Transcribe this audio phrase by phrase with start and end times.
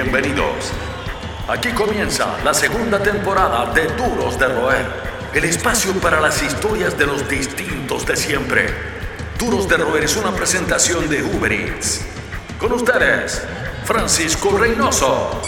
[0.00, 0.70] Bienvenidos.
[1.48, 4.86] Aquí comienza la segunda temporada de Duros de Roer,
[5.34, 8.66] el espacio para las historias de los distintos de siempre.
[9.40, 12.06] Duros de Roer es una presentación de Uber Eats.
[12.60, 13.42] Con ustedes,
[13.82, 15.42] Francisco Reynoso.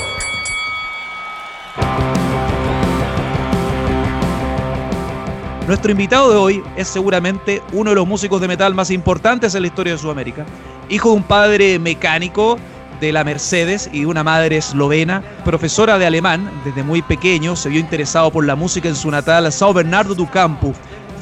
[5.69, 9.63] Nuestro invitado de hoy es seguramente uno de los músicos de metal más importantes en
[9.63, 10.45] la historia de Sudamérica.
[10.89, 12.59] Hijo de un padre mecánico
[13.01, 17.81] de la Mercedes y una madre eslovena, profesora de alemán, desde muy pequeño se vio
[17.81, 20.73] interesado por la música en su natal Sao Bernardo do Campo.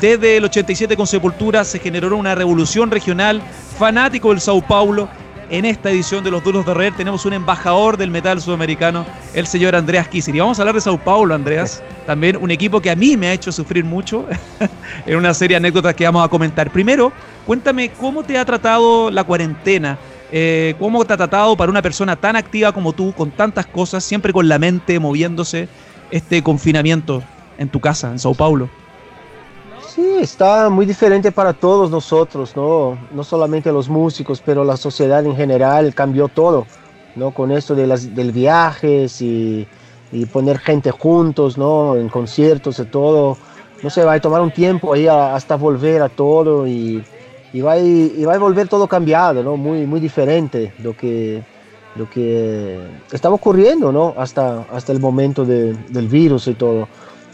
[0.01, 3.43] Desde el 87 con Sepultura se generó una revolución regional,
[3.79, 5.09] fanático del Sao Paulo
[5.51, 9.47] en esta edición de Los Duros de Reer tenemos un embajador del metal sudamericano, el
[9.47, 10.37] señor Andreas Kisser.
[10.37, 11.83] Y vamos a hablar de Sao Paulo, Andreas.
[12.07, 14.27] También un equipo que a mí me ha hecho sufrir mucho
[15.07, 16.71] en una serie de anécdotas que vamos a comentar.
[16.71, 17.13] Primero,
[17.47, 19.97] cuéntame cómo te ha tratado la cuarentena.
[20.31, 24.05] Eh, ¿Cómo te ha tratado para una persona tan activa como tú, con tantas cosas,
[24.05, 25.69] siempre con la mente moviéndose,
[26.11, 27.23] este confinamiento
[27.57, 28.69] en tu casa, en Sao Paulo?
[29.89, 32.99] Sí, está muy diferente para todos nosotros, ¿no?
[33.11, 36.67] No solamente los músicos, pero la sociedad en general cambió todo,
[37.17, 37.31] ¿no?
[37.31, 39.67] Con esto de las del viajes y,
[40.33, 41.97] poner gente juntos, ¿no?
[41.97, 43.39] En conciertos y todo.
[43.83, 47.03] No sé, va a tomar un tiempo ahí hasta volver a todo y,
[47.53, 49.57] y, va y va a volver todo cambiado, ¿no?
[49.57, 51.43] Muy, muy diferente lo que,
[51.97, 52.79] lo que
[53.13, 54.15] estaba ocurriendo, ¿no?
[54.17, 56.89] Hasta, hasta el momento de, del virus y todo.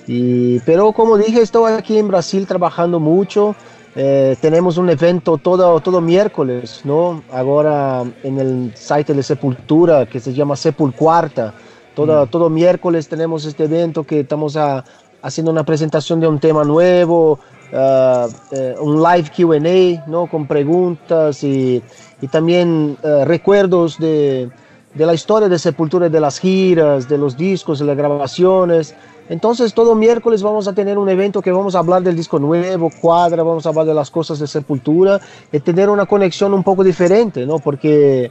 [0.06, 3.54] Y, pero como dije, estoy aquí en Brasil trabajando mucho.
[3.96, 7.22] Eh, tenemos un evento todo, todo miércoles, ¿no?
[7.32, 11.54] Ahora en el site de Sepultura que se llama Sepulcuarta.
[11.94, 12.28] Todo, mm.
[12.28, 14.84] todo miércoles tenemos este evento que estamos a,
[15.22, 17.38] haciendo una presentación de un tema nuevo,
[17.72, 20.26] uh, uh, un live QA, ¿no?
[20.26, 21.82] Con preguntas y,
[22.20, 24.50] y también uh, recuerdos de,
[24.94, 28.94] de la historia de Sepultura, de las giras, de los discos, de las grabaciones.
[29.28, 32.90] Entonces todo miércoles vamos a tener un evento que vamos a hablar del disco nuevo,
[33.00, 35.18] cuadra, vamos a hablar de las cosas de Sepultura
[35.50, 37.58] y tener una conexión un poco diferente, ¿no?
[37.58, 38.30] Porque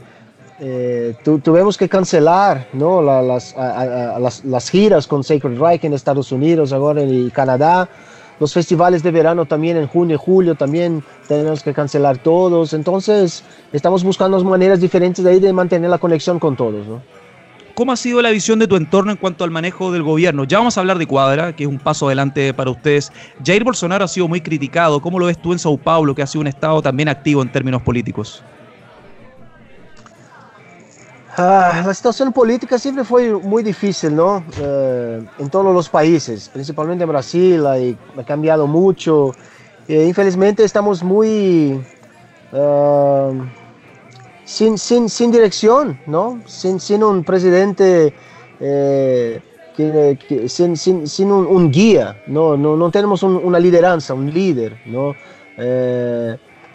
[0.60, 3.02] eh, tu, tuvimos que cancelar, ¿no?
[3.02, 7.90] La, las, las, las, giras con Sacred Reich en Estados Unidos, ahora en Canadá.
[8.40, 12.74] Los festivales de verano también en junio y julio también tenemos que cancelar todos.
[12.74, 16.86] Entonces estamos buscando maneras diferentes de, ahí de mantener la conexión con todos.
[17.76, 20.44] ¿Cómo ha sido la visión de tu entorno en cuanto al manejo del gobierno?
[20.44, 23.12] Ya vamos a hablar de Cuadra, que es un paso adelante para ustedes.
[23.44, 25.02] Jair Bolsonaro ha sido muy criticado.
[25.02, 27.52] ¿Cómo lo ves tú en Sao Paulo, que ha sido un estado también activo en
[27.52, 28.44] términos políticos?
[31.36, 34.44] Ah, la situación política siempre fue muy difícil, ¿no?
[34.60, 39.32] Eh, en todos los países, principalmente en Brasil, ha cambiado mucho.
[39.88, 41.84] Eh, infelizmente estamos muy...
[42.52, 43.34] Uh,
[44.46, 46.40] sin, sin, sin dirección, ¿no?
[46.46, 48.14] Sin, sin un presidente,
[48.60, 49.42] eh,
[49.76, 52.56] que, que, sin, sin, sin un, un, guía, ¿no?
[52.56, 55.16] No, no tenemos un, una lideranza, un líder, ¿no?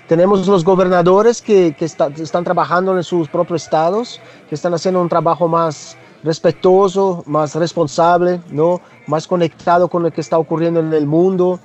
[0.08, 5.02] Tenemos los gobernadores que, que está, están trabajando en sus propios estados, que están haciendo
[5.02, 8.80] un trabajo más respetuoso, más responsable, ¿no?
[9.06, 11.60] Más conectado con lo que está ocurriendo en el mundo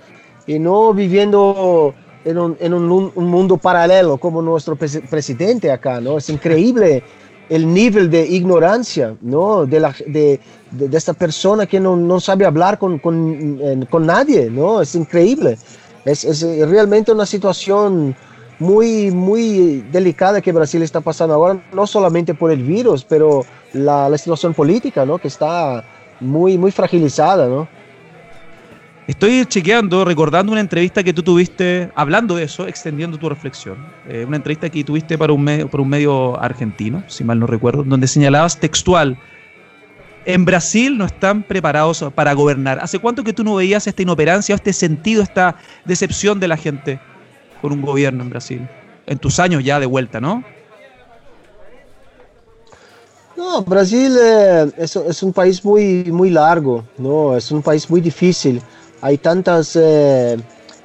[0.46, 1.96] y no viviendo
[2.26, 6.18] en un, en un, un mundo paralelo como nuestro presidente acá, ¿no?
[6.18, 7.04] Es increíble
[7.50, 9.66] el nivel de ignorancia, ¿no?
[9.66, 10.40] De, la, de,
[10.72, 14.82] de, esta persona que no, no sabe hablar con, con, con, nadie, ¿no?
[14.82, 15.58] Es increíble.
[16.06, 18.16] Es, realmente una situación
[18.60, 24.10] muy, muy delicada que Brasil está pasando ahora, no solamente por el virus, pero la,
[24.10, 25.18] la situación política, ¿no?
[25.18, 25.84] Que está
[26.20, 27.68] muy, muy fragilizada, ¿no?
[29.06, 33.76] Estoy chequeando, recordando una entrevista que tú tuviste, hablando de eso, extendiendo tu reflexión.
[34.08, 37.46] Eh, una entrevista que tuviste para un, medio, para un medio argentino, si mal no
[37.46, 39.18] recuerdo, donde señalabas textual,
[40.26, 42.80] en Brasil no están preparados para gobernar.
[42.80, 47.02] ¿Hace cuánto que tú no veías esta inoperancia, este sentido, esta decepción de la gente
[47.64, 48.70] con un gobierno en Brasil?
[49.08, 50.44] En tus años ya de vuelta, ¿no?
[53.36, 57.36] No, Brasil eh, es, un país muy, muy largo, ¿no?
[57.36, 58.62] Es un país muy difícil
[59.04, 60.38] hay tantas eh,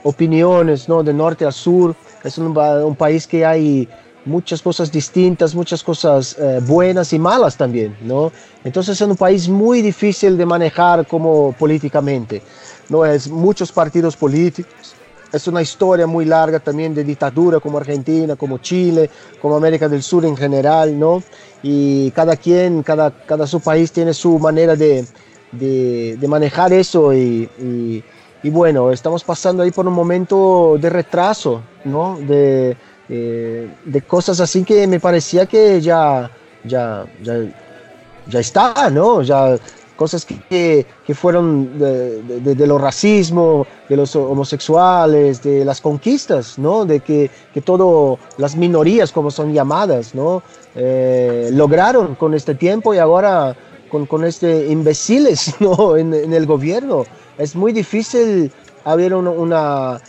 [0.02, 1.04] opiniones, ¿no?
[1.04, 1.94] De norte a sur.
[2.24, 3.88] Es un, un, país que hay
[4.24, 8.32] muchas cosas distintas, muchas cosas eh, buenas y malas también, ¿no?
[8.64, 12.42] Entonces es un país muy difícil de manejar como políticamente,
[12.88, 13.06] ¿no?
[13.06, 14.87] Es muchos partidos políticos.
[15.32, 19.10] Es una historia muy larga también de dictadura como Argentina, como Chile,
[19.42, 21.22] como América del Sur en general, ¿no?
[21.62, 25.04] Y cada quien, cada, cada su país tiene su manera de,
[25.52, 28.02] de, de manejar eso y, y,
[28.42, 32.18] y, bueno, estamos pasando ahí por un momento de retraso, ¿no?
[32.20, 32.76] De,
[33.08, 36.30] de, de, cosas así que me parecía que ya,
[36.64, 37.34] ya, ya,
[38.28, 39.22] ya está, ¿no?
[39.22, 39.58] Ya
[39.98, 46.84] cosas que, que fueron de, de, de, racismo, de los homosexuales, de las conquistas, ¿no?
[46.84, 50.40] De que, que todas las minorías, como son llamadas, ¿no?
[50.76, 53.56] Eh, lograron con este tiempo y ahora
[53.90, 55.96] con, con este imbéciles, ¿no?
[55.96, 57.04] En, en, el gobierno.
[57.36, 58.52] Es muy difícil
[58.84, 60.00] haber una, una,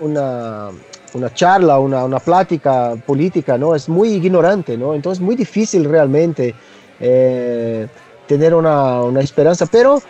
[0.00, 0.68] una,
[1.14, 3.74] una charla, una, una, plática política, ¿no?
[3.74, 4.94] Es muy ignorante, ¿no?
[4.94, 6.54] Entonces es muy difícil realmente.
[7.00, 7.88] Eh,
[8.26, 10.00] tener una, una, esperanza, pero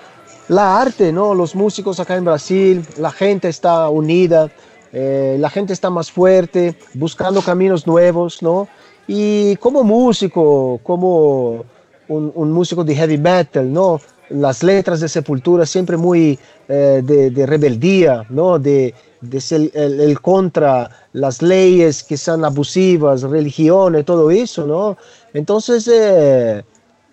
[0.48, 1.34] la arte, ¿no?
[1.34, 4.50] Los músicos acá en Brasil, la gente está unida,
[4.92, 8.68] eh, la gente está más fuerte, buscando caminos nuevos, ¿no?
[9.06, 11.64] Y como músico, como
[12.08, 14.00] un, un músico de heavy metal, ¿no?
[14.30, 16.38] Las letras de Sepultura siempre muy
[16.68, 18.58] eh, de, de, rebeldía, ¿no?
[18.58, 24.96] De, de ser el, el, contra las leyes que son abusivas, religiones, todo eso, ¿no?
[25.32, 26.62] Entonces, eh,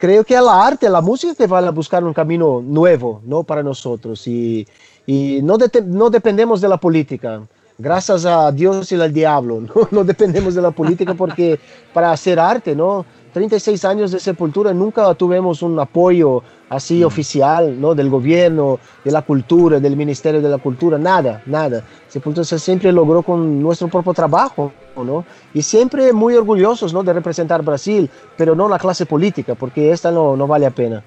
[0.01, 3.43] creo que la arte, la música que va a buscar un camino nuevo ¿no?
[3.43, 4.67] para nosotros y,
[5.05, 7.43] y no, de, no dependemos de la política.
[7.81, 9.87] Gracias a Dios y al diablo, ¿no?
[9.91, 11.59] no dependemos de la política porque
[11.91, 13.03] para hacer arte, ¿no?
[13.33, 17.05] 36 años de sepultura, nunca tuvimos un apoyo así mm.
[17.05, 17.95] oficial, ¿no?
[17.95, 21.83] Del gobierno, de la cultura, del Ministerio de la Cultura, nada, nada.
[22.07, 25.25] Sepultura se siempre logró con nuestro propio trabajo, ¿no?
[25.51, 27.01] Y siempre muy orgullosos, ¿no?
[27.01, 28.07] De representar Brasil,
[28.37, 31.03] pero no la clase política, porque esta no, no vale la pena.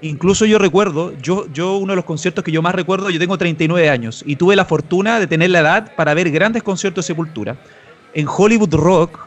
[0.00, 3.36] Incluso yo recuerdo, yo, yo uno de los conciertos que yo más recuerdo, yo tengo
[3.36, 7.08] 39 años y tuve la fortuna de tener la edad para ver grandes conciertos de
[7.08, 7.56] Sepultura.
[8.14, 9.18] En Hollywood Rock,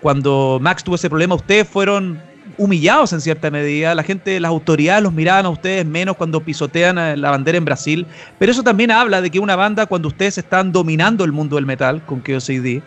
[0.00, 2.20] cuando Max tuvo ese problema, ustedes fueron
[2.56, 3.94] humillados en cierta medida.
[3.94, 8.06] La gente, las autoridades los miraban a ustedes menos cuando pisotean la bandera en Brasil.
[8.38, 11.66] Pero eso también habla de que una banda, cuando ustedes están dominando el mundo del
[11.66, 12.82] metal con AD,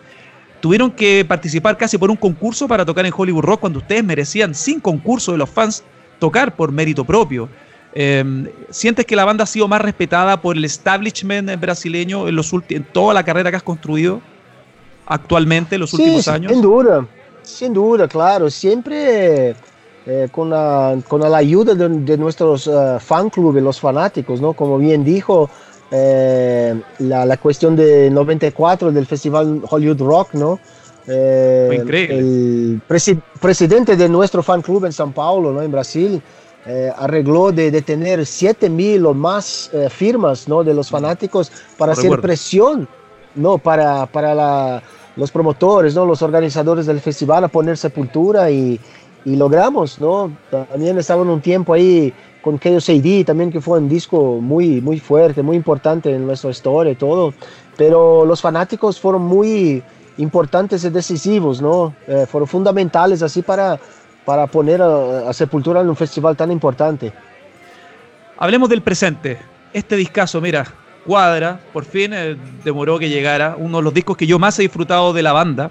[0.60, 4.54] tuvieron que participar casi por un concurso para tocar en Hollywood Rock cuando ustedes merecían,
[4.54, 5.84] sin concurso de los fans,
[6.18, 7.48] tocar por mérito propio.
[7.94, 12.52] Eh, ¿Sientes que la banda ha sido más respetada por el establishment brasileño en, los
[12.68, 14.20] en toda la carrera que has construido
[15.06, 16.52] actualmente, en los sí, últimos años?
[16.52, 17.06] Sin duda,
[17.42, 18.50] sin duda, claro.
[18.50, 19.56] Siempre
[20.06, 24.52] eh, con, la, con, la, ayuda de, de nuestros uh, fan clubes, los fanáticos, ¿no?
[24.52, 25.50] Como bien dijo,
[25.90, 30.60] eh, la, la, cuestión de 94 del Festival Hollywood Rock, ¿no?
[31.08, 32.18] Eh, increíble.
[32.18, 35.62] El presi presidente de nuestro fan club en São Paulo, ¿no?
[35.62, 36.20] En Brasil,
[36.66, 40.62] eh, arregló de, de, tener 7 mil o más eh, firmas, ¿no?
[40.62, 42.86] De los fanáticos para hacer presión,
[43.34, 43.56] ¿no?
[43.58, 44.82] Para, para la,
[45.16, 46.04] los promotores, ¿no?
[46.04, 48.78] Los organizadores del festival a poner sepultura y,
[49.24, 50.30] y logramos, ¿no?
[50.50, 52.12] También estaba en un tiempo ahí
[52.42, 56.92] con AD también que fue un disco muy, muy fuerte, muy importante en nuestra historia
[56.92, 57.34] y todo,
[57.76, 59.82] pero los fanáticos fueron muy
[60.18, 61.94] importantes y decisivos, ¿no?
[62.06, 63.78] Eh, fueron fundamentales así para,
[64.24, 67.12] para poner a, a, Sepultura en un festival tan importante.
[68.36, 69.38] Hablemos del presente.
[69.72, 70.66] Este discazo, mira,
[71.06, 74.62] cuadra, por fin eh, demoró que llegara, uno de los discos que yo más he
[74.62, 75.70] disfrutado de la banda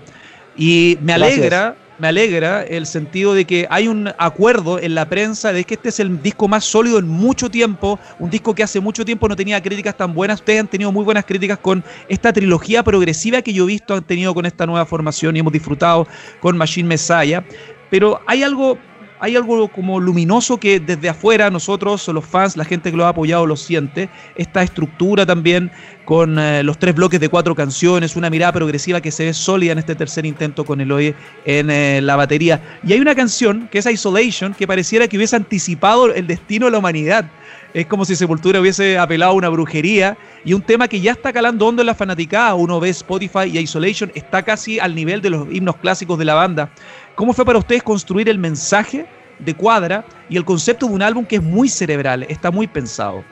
[0.57, 1.59] y me alegra...
[1.59, 5.75] Gracias me alegra el sentido de que hay un acuerdo en la prensa de que
[5.75, 9.27] este es el disco más sólido en mucho tiempo, un disco que hace mucho tiempo
[9.27, 10.39] no tenía críticas tan buenas.
[10.39, 14.03] Ustedes han tenido muy buenas críticas con esta trilogía progresiva que yo he visto han
[14.03, 16.07] tenido con esta nueva formación y hemos disfrutado
[16.39, 17.43] con Machine Messiah.
[17.89, 18.77] Pero hay algo
[19.19, 23.09] hay algo como luminoso que desde afuera nosotros, los fans, la gente que lo ha
[23.09, 24.09] apoyado lo siente.
[24.35, 25.71] Esta estructura también
[26.05, 29.71] con eh, los tres bloques de cuatro canciones, una mirada progresiva que se ve sólida
[29.71, 31.15] en este tercer intento con Eloy
[31.45, 32.61] en eh, la batería.
[32.83, 36.71] Y hay una canción que es Isolation que pareciera que hubiese anticipado el destino de
[36.71, 37.29] la humanidad.
[37.73, 41.33] Es como si Sepultura hubiese apelado a una brujería y un tema que ya está
[41.33, 42.55] calando hondo en la fanaticada.
[42.55, 46.35] Uno ve Spotify y Isolation está casi al nivel de los himnos clásicos de la
[46.35, 46.69] banda.
[47.15, 49.05] ¿Cómo fue para ustedes construir el mensaje
[49.39, 53.25] de Cuadra y el concepto de un álbum que es muy cerebral, está muy pensado?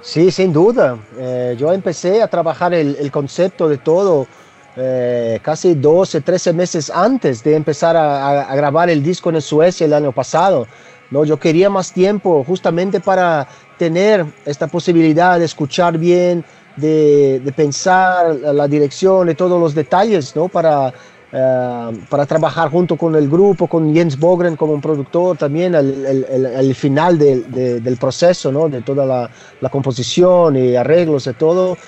[0.00, 0.96] Sí, sin duda.
[1.18, 4.28] Eh, yo empecé a trabajar el, concepto de todo
[4.76, 9.86] eh, casi 12, 13 meses antes de empezar a, a, grabar el disco en Suecia
[9.86, 10.68] el año pasado.
[11.10, 11.24] ¿no?
[11.24, 13.48] Yo quería más tiempo justamente para
[13.80, 16.44] tener esta posibilidad de escuchar bien,
[16.76, 20.48] de, pensar la dirección y todos los detalles, ¿no?
[20.48, 26.74] Para, uh, para trabajar junto con el grupo, con Jens Bogren como productor también al
[26.74, 28.68] final de, del proceso, ¿no?
[28.68, 29.30] De toda la,
[29.62, 31.78] la composición y arreglos y todo.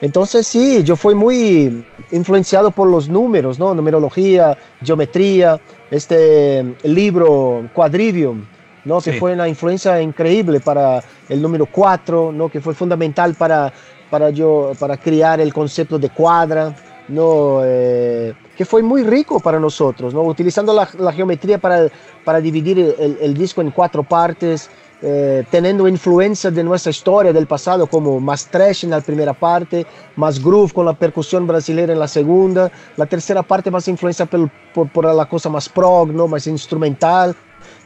[0.00, 3.74] Entonces sí, yo fui muy influenciado por los números, ¿no?
[3.74, 8.46] Numerología, geometría, este libro Quadrivium,
[8.84, 9.00] ¿no?
[9.00, 9.10] Sí.
[9.10, 12.48] que fue una influencia increíble para el número 4, ¿no?
[12.48, 13.72] que fue fundamental para,
[14.10, 16.74] para, yo, para crear el concepto de cuadra,
[17.08, 20.22] no, eh, que fue muy rico para nosotros, ¿no?
[20.22, 21.88] utilizando la, geometría para,
[22.24, 24.70] para dividir el, el, disco en cuatro partes,
[25.04, 29.84] eh, teniendo influencia de nuestra historia del pasado, como más trash en la primera parte,
[30.14, 34.48] más groove con la percusión brasileña en la segunda, la tercera parte más influencia por,
[34.90, 36.28] por, la cosa más prog, ¿no?
[36.28, 37.34] más instrumental,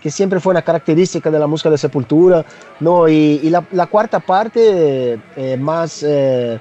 [0.00, 2.44] que siempre fue una característica de la música de Sepultura,
[2.80, 3.08] ¿no?
[3.08, 6.02] y, y la, la, cuarta parte eh, más...
[6.02, 6.58] Eh,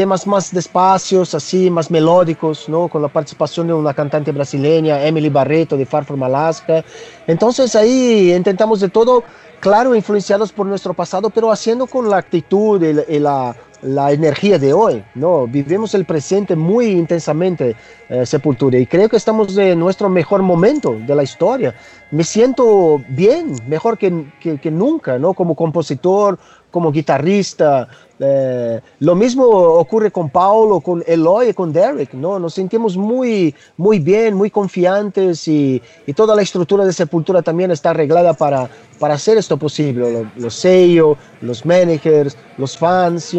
[0.00, 2.88] temas más despacios, así, más melódicos, ¿no?
[2.88, 6.82] Con la participación de una cantante brasileña, Emily Barreto, de Far From Alaska.
[7.26, 9.24] Entonces ahí intentamos de todo,
[9.60, 14.72] claro, influenciados por nuestro pasado, pero haciendo con la actitud y la, la energía de
[14.72, 15.46] hoy, ¿no?
[15.46, 17.76] Vivimos el presente muy intensamente,
[18.08, 21.74] eh, Sepultura, y creo que estamos en nuestro mejor momento de la historia.
[22.10, 25.34] Me siento bien, mejor que, que, que nunca, ¿no?
[25.34, 26.38] Como compositor,
[26.70, 27.88] como guitarrista.
[28.18, 32.38] Eh, lo mismo ocurre con Paulo, con Eloy con Derek, ¿no?
[32.38, 37.70] Nos sentimos muy, muy bien, muy confiantes y, y toda la estructura de Sepultura también
[37.70, 40.28] está arreglada para, para hacer esto posible.
[40.36, 43.34] Los, sellos, los managers, los fans,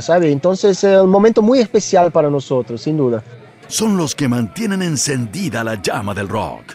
[0.00, 0.32] ¿sabe?
[0.32, 3.22] Entonces es un momento muy especial para nosotros, sin duda.
[3.68, 6.74] Son los que mantienen encendida la llama del rock.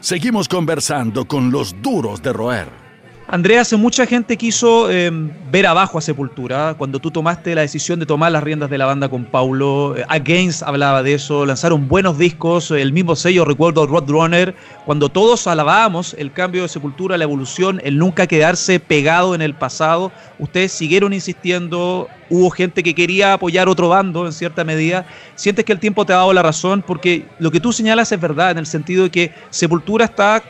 [0.00, 2.87] Seguimos conversando con los duros de roer.
[3.30, 6.74] Andrea, mucha gente quiso em, ver abajo a Sepultura.
[6.78, 10.04] Cuando tú tomaste la decisión de tomar las riendas de la banda con Paulo, eh,
[10.08, 14.54] Against hablaba de eso, lanzaron buenos discos, el mismo sello, recuerdo Roadrunner,
[14.86, 19.52] cuando todos alabábamos el cambio de Sepultura, la evolución, el nunca quedarse pegado en el
[19.52, 25.06] pasado, ustedes siguieron insistiendo, hubo gente que quería apoyar otro bando en cierta medida.
[25.34, 26.80] ¿Sientes que el tiempo te ha dado la razón?
[26.80, 30.42] Porque lo que tú señalas es verdad, en el sentido de que Sepultura está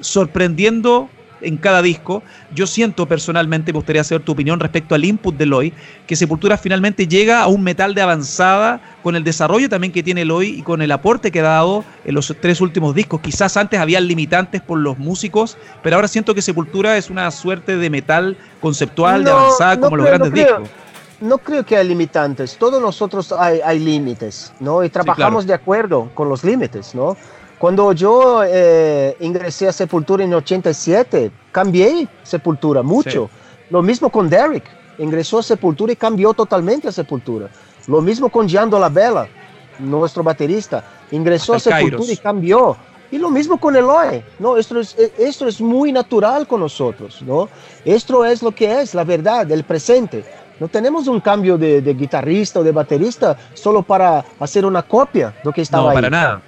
[0.00, 1.08] sorprendiendo
[1.40, 2.22] en cada disco.
[2.54, 5.72] Yo siento personalmente, me gustaría saber tu opinión respecto al input de Loy,
[6.06, 10.24] que Sepultura finalmente llega a un metal de avanzada con el desarrollo también que tiene
[10.24, 13.20] Loy y con el aporte que ha dado en los tres últimos discos.
[13.20, 17.76] Quizás antes había limitantes por los músicos, pero ahora siento que Sepultura es una suerte
[17.76, 20.68] de metal conceptual de avanzada como los grandes discos
[21.20, 22.56] no creo que hay limitantes.
[22.56, 24.82] Todos nosotros hay, límites, ¿no?
[24.82, 27.16] Y trabajamos de acuerdo con los límites, ¿no?
[27.60, 33.28] Cuando yo eh, ingresé a Sepultura en 87, cambié Sepultura mucho.
[33.68, 34.64] Lo mismo con Derek.
[34.96, 37.50] Ingresó a Sepultura y cambió totalmente a Sepultura.
[37.86, 39.28] Lo mismo con Giando La Bella,
[39.78, 40.82] nuestro baterista.
[41.10, 42.78] Ingresó a Sepultura y cambió.
[43.10, 44.56] Y lo mismo con Eloy, ¿no?
[44.56, 47.50] Esto es, eh, esto es muy natural con nosotros, ¿no?
[47.84, 50.24] Esto es lo que es, la verdad, el presente.
[50.60, 55.40] No tenemos un cambio de, guitarrista o de baterista solo para hacer una copia de
[55.42, 56.42] lo que estaba no, para nada.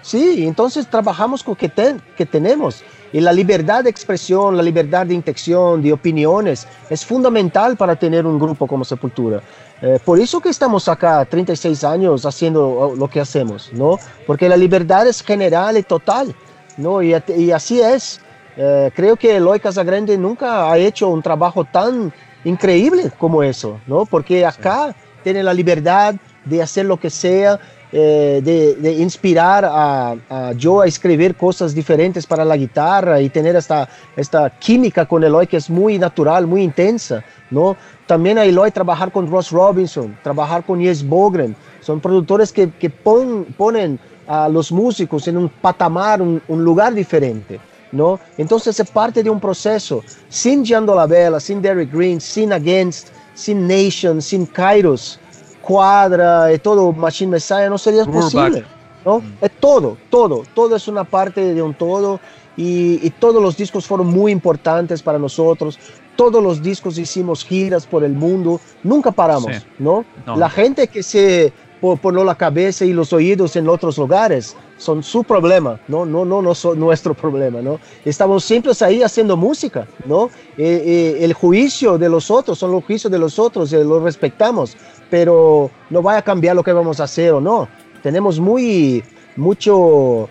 [0.00, 1.70] Sí, entonces trabajamos con que,
[2.16, 2.82] que tenemos.
[3.12, 8.26] Y la libertad de expresión, la libertad de intención, de opiniones, es fundamental para tener
[8.26, 9.42] un grupo como Sepultura.
[9.82, 13.98] Eh, por eso que estamos acá 36 años haciendo lo que hacemos, ¿no?
[14.26, 16.34] Porque la libertad es general y total,
[16.78, 17.02] ¿no?
[17.02, 17.12] Y,
[17.52, 18.20] así es.
[18.56, 22.12] Eh, creo que Eloy Casagrande nunca ha hecho un trabajo tan
[22.44, 24.04] increíble como eso, ¿no?
[24.04, 27.58] Porque acá tiene la libertad de hacer lo que sea,
[27.92, 33.88] eh, de, inspirar a, yo a escribir cosas diferentes para la guitarra y tener esta,
[34.16, 37.76] esta química con Eloy que es muy natural, muy intensa, ¿no?
[38.06, 42.90] También a Eloy trabajar con Ross Robinson, trabajar con Yes Bogren, son productores que, que
[42.90, 47.60] ponen a los músicos en un patamar, un lugar diferente.
[47.92, 48.18] ¿No?
[48.36, 50.02] Entonces es parte de un proceso.
[50.28, 55.20] Sin Giando La Vela, sin Derek Green, sin Against, sin Nation, sin Kairos,
[55.60, 58.64] Cuadra y todo Machine Messiah no sería posible.
[59.04, 59.20] ¿no?
[59.20, 59.32] Mm.
[59.40, 62.20] Es todo, todo, todo es una parte de un todo
[62.56, 65.78] y, todos los discos fueron muy importantes para nosotros.
[66.16, 70.04] Todos los discos hicimos giras por el mundo, nunca paramos, ¿no?
[70.26, 71.52] La gente que se
[72.00, 74.56] poner la cabeza y los oídos en otros lugares.
[74.82, 77.78] Son su problema, no, no, no, no son nuestro problema, ¿no?
[78.04, 80.28] Estamos siempre ahí haciendo música, ¿no?
[80.58, 84.02] Eh, eh, el juicio de los otros son los juicios de los otros, eh, los
[84.02, 84.76] respetamos,
[85.08, 87.68] pero no va a cambiar lo que vamos a hacer o no.
[88.02, 89.04] Tenemos muy,
[89.36, 90.28] mucho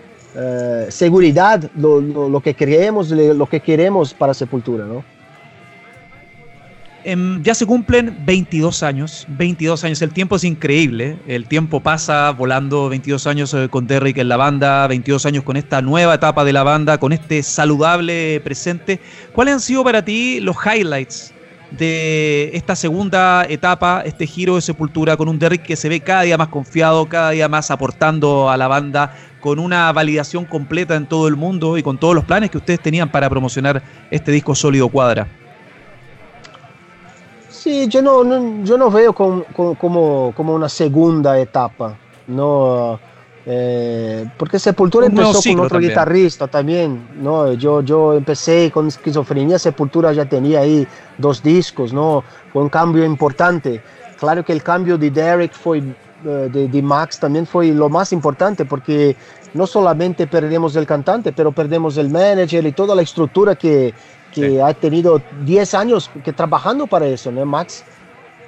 [0.88, 5.02] seguridad lo, lo, que creemos, lo que queremos para Sepultura, ¿no?
[7.04, 12.30] Em, ya se cumplen 22 años, 22 años, el tiempo es increíble, el tiempo pasa
[12.30, 16.44] volando, 22 años eh, con Derrick en la banda, 22 años con esta nueva etapa
[16.44, 19.00] de la banda, con este saludable presente.
[19.32, 21.34] ¿Cuáles han sido para ti los highlights
[21.72, 26.22] de esta segunda etapa, este giro de sepultura con un Derrick que se ve cada
[26.22, 31.06] día más confiado, cada día más aportando a la banda, con una validación completa en
[31.06, 33.82] todo el mundo y con todos los planes que ustedes tenían para promocionar
[34.12, 35.41] este disco sólido cuadra?
[37.62, 39.44] Sí, yo no, yo no veo como,
[39.78, 42.98] como, como una segunda etapa, no,
[43.46, 47.52] eh, porque Sepultura empezó con otro guitarrista también, ¿no?
[47.52, 50.84] Yo, yo empecé con esquizofrenia, Sepultura ya tenía ahí
[51.18, 52.24] dos discos, ¿no?
[52.52, 53.80] Fue un cambio importante.
[54.18, 55.84] Claro que el cambio de Derek fue, eh,
[56.52, 59.14] de, de, Max también fue lo más importante, porque
[59.54, 63.94] no solamente perdemos el cantante, pero perdemos el manager y toda la estructura que,
[64.32, 67.44] que ha tenido 10 años que trabajando para eso, ¿no?
[67.44, 67.84] Max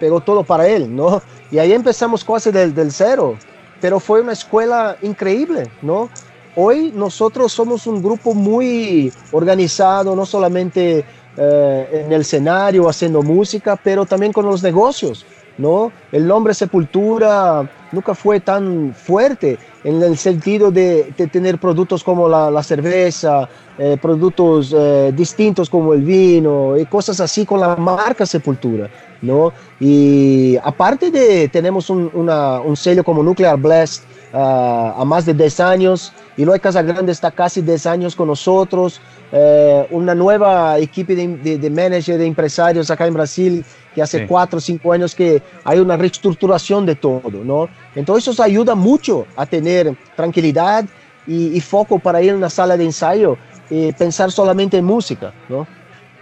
[0.01, 1.23] pegó todo para él, ¿no?
[1.51, 3.37] Y ahí empezamos casi del, del cero,
[3.81, 6.11] pero fue una escuela increíble, ¿no?
[6.57, 11.05] Hoy nosotros somos un grupo muy organizado, no solamente
[11.37, 15.27] eh, en el escenario haciendo música, pero también con los negocios,
[15.59, 15.93] ¿no?
[16.13, 22.63] El nombre Sepultura nunca fue tan fuerte en el sentido de, tener productos como la,
[22.63, 28.89] cerveza, eh, productos eh, distintos como el vino y cosas así con la marca Sepultura,
[29.23, 29.53] ¿no?
[29.79, 35.61] Y aparte de, tenemos un, un sello como Nuclear Blast uh, a más de 10
[35.61, 39.01] años, y Casa Casagrande está casi 10 años con nosotros,
[39.31, 43.65] eh, una nueva equipo de, de, de managers, de empresarios acá en Brasil,
[43.95, 47.69] que hace 4 o 5 años que hay una reestructuración de todo, ¿no?
[47.95, 50.85] Entonces eso ayuda mucho a tener tranquilidad
[51.27, 53.37] y, y foco para ir a una sala de ensayo
[53.71, 55.67] y pensar solamente en música, ¿no?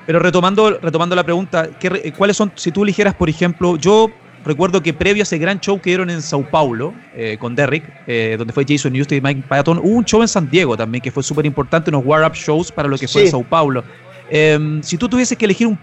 [0.04, 4.10] Pero retomando, retomando la pregunta, ¿qué, ¿cuáles son, si tú eligieras, por ejemplo, yo
[4.44, 7.84] recuerdo que previo a ese gran show que dieron en Sao Paulo eh, con Derrick,
[8.06, 11.02] eh, donde fue Jason Newsted y Mike Patton, hubo un show en San Diego también
[11.02, 13.84] que fue súper importante, unos war-up shows para lo que fue Sao Paulo.
[14.30, 15.76] Em, si tú tuvieses que elegir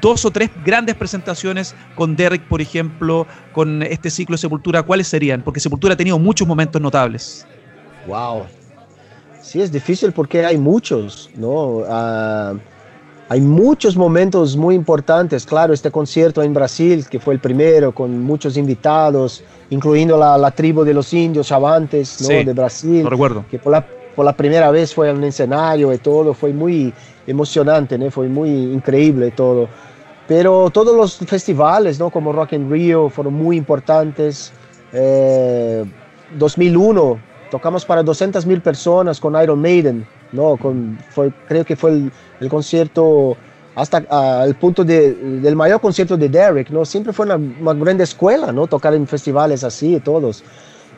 [0.00, 5.08] dos o tres grandes presentaciones con Derrick, por ejemplo, con este ciclo de Sepultura, ¿cuáles
[5.08, 5.42] serían?
[5.42, 7.46] Porque Sepultura ha tenido muchos momentos notables.
[8.06, 8.46] Wow.
[9.40, 11.78] Sí, es difícil porque hay muchos, ¿no?
[11.78, 12.58] Uh,
[13.32, 18.20] hay muchos momentos muy importantes, claro, este concierto en Brasil, que fue el primero, con
[18.20, 22.28] muchos invitados, incluyendo la, la tribu de los indios chavantes ¿no?
[22.28, 23.46] de Brasil, recuerdo.
[23.50, 26.92] que por la, por la primera vez fue en un escenario y todo, fue muy
[27.26, 28.10] emocionante, ¿no?
[28.10, 29.66] fue muy increíble todo.
[30.28, 32.10] Pero todos los festivales, ¿no?
[32.10, 34.52] como Rock in Rio, fueron muy importantes.
[34.92, 35.86] Eh,
[36.38, 37.18] 2001
[37.50, 40.56] tocamos para 200 mil personas con Iron Maiden, ¿no?
[40.56, 43.36] Con, fue, creo que fue el, el concierto
[43.74, 46.84] hasta uh, el punto de, del mayor concierto de Derek, ¿no?
[46.84, 48.66] Siempre fue una, una, grande escuela, ¿no?
[48.66, 50.44] Tocar en festivales así, todos.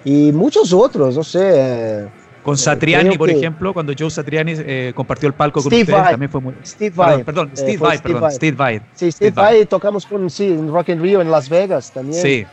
[0.04, 2.09] Y muchos otros, no sé.
[2.42, 3.37] Con Satriani, por que...
[3.37, 6.11] ejemplo, cuando Joe Satriani eh, compartió el palco Steve con ustedes, Vai.
[6.12, 6.54] también fue muy...
[6.64, 7.22] Steve Vai.
[7.22, 8.83] Perdón, perdón Steve eh, Vai, perdón, Steve Vai.
[8.94, 12.20] Sí, Steve, Vai tocamos con, sí, en Rock in Rio en Las Vegas también.
[12.20, 12.46] Sí.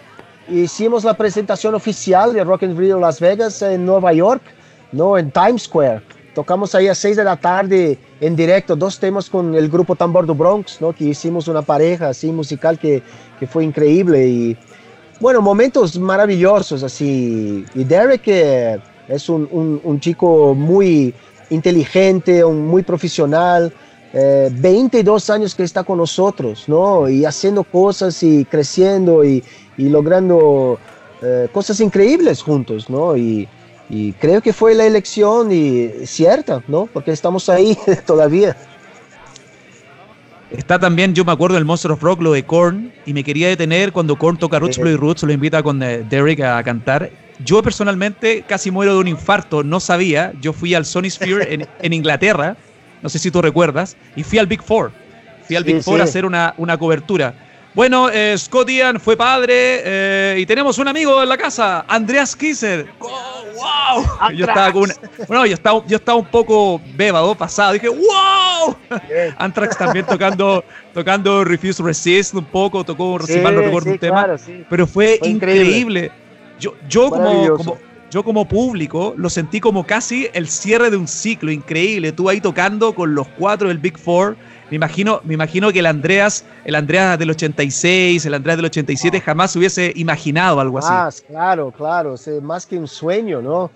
[0.48, 4.42] Hicimos la presentación oficial de Rock in Rio Las Vegas en Nueva York,
[4.92, 5.18] ¿no?
[5.18, 6.02] En Times Square.
[6.34, 10.28] Tocamos ahí a 6 de la tarde en directo, dos temas con el grupo Tambor
[10.28, 10.94] do Bronx, ¿no?
[10.94, 13.02] Que hicimos una pareja así musical que,
[13.40, 14.58] que fue increíble y
[15.20, 17.66] bueno, momentos maravillosos así.
[17.74, 18.28] Y Derek
[19.08, 21.14] es un, un, chico muy
[21.50, 23.74] inteligente, muy profesional,
[24.14, 27.10] eh, 22 años que está con nosotros, ¿no?
[27.10, 29.44] Y haciendo cosas y creciendo y,
[29.78, 30.80] y logrando
[31.24, 33.18] eh, cosas increíbles juntos, ¿no?
[33.18, 33.48] Y,
[33.94, 36.86] y creo que fue la elección y cierta, ¿no?
[36.86, 38.56] Porque estamos ahí todavía.
[40.50, 43.50] Está también, yo me acuerdo del Monster of Rock, lo de Korn, y me quería
[43.50, 44.82] detener cuando Korn toca Roots eh.
[44.82, 47.12] Bloody Roots, lo invita con eh, Derek a cantar.
[47.44, 50.32] Yo personalmente casi muero de un infarto, no sabía.
[50.40, 52.56] Yo fui al Sony Sphere en, en, Inglaterra,
[53.02, 54.94] no sé si tú recuerdas, y fui al Big Four.
[55.46, 56.02] Fui al Big sí, Four sí.
[56.02, 57.34] a hacer una, una cobertura.
[57.74, 62.36] Bueno, eh, Scott Ian fue padre eh, y tenemos un amigo en la casa, Andreas
[62.36, 62.86] Kisser.
[63.00, 63.10] Oh,
[63.56, 64.32] ¡Wow!
[64.36, 64.94] Yo estaba, con una,
[65.28, 67.74] bueno, yo, estaba, yo estaba un poco bébado, pasado.
[67.74, 68.76] Dije, ¡Wow!
[69.38, 74.00] Anthrax también tocando, tocando Refuse Resist un poco, tocó, sí, mal no recuerdo sí, un
[74.00, 74.24] tema.
[74.24, 74.66] Claro, sí.
[74.70, 75.66] Pero fue, fue increíble.
[75.66, 76.12] increíble.
[76.60, 77.78] Yo, yo como, como,
[78.12, 82.12] yo como público lo sentí como casi el cierre de un ciclo increíble.
[82.12, 84.36] Tú ahí tocando con los cuatro del Big Four.
[84.70, 89.18] Me imagino, me imagino que el Andreas, el Andreas del 86, el Andreas del 87
[89.18, 89.22] Ah.
[89.26, 90.90] jamás hubiese imaginado algo así.
[90.90, 93.72] Más, claro, claro, es más que un sueño, ¿no?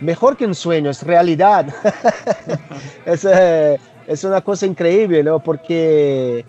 [0.00, 1.66] Mejor que un sueño, es realidad.
[3.06, 5.40] es, eh, es una cosa increíble, ¿no?
[5.40, 6.44] Porque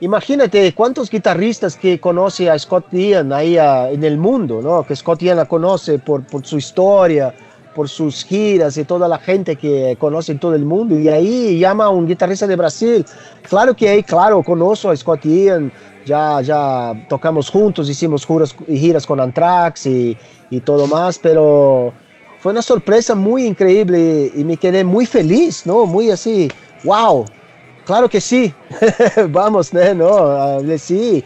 [0.00, 4.84] imagínate cuántos guitarristas que conoce a Scott Ian ahí a, en el mundo, ¿no?
[4.84, 7.34] Que Scott Ian la conoce por, su historia,
[7.74, 10.98] por sus giras y toda la gente que conoce en todo el mundo.
[10.98, 13.04] Y ahí llama a un guitarrista de Brasil.
[13.48, 15.70] Claro que ahí, claro, conozco a Scott Ian,
[16.06, 20.16] ya, ya tocamos juntos, hicimos giras, giras con Anthrax y,
[20.50, 21.92] y, todo más, pero
[22.40, 25.84] fue una sorpresa muy increíble y, me quedé muy feliz, ¿no?
[25.84, 26.50] Muy así,
[26.84, 27.26] wow.
[27.84, 28.52] Claro que sí,
[29.28, 30.60] vamos, ¿no?
[30.78, 31.24] sí.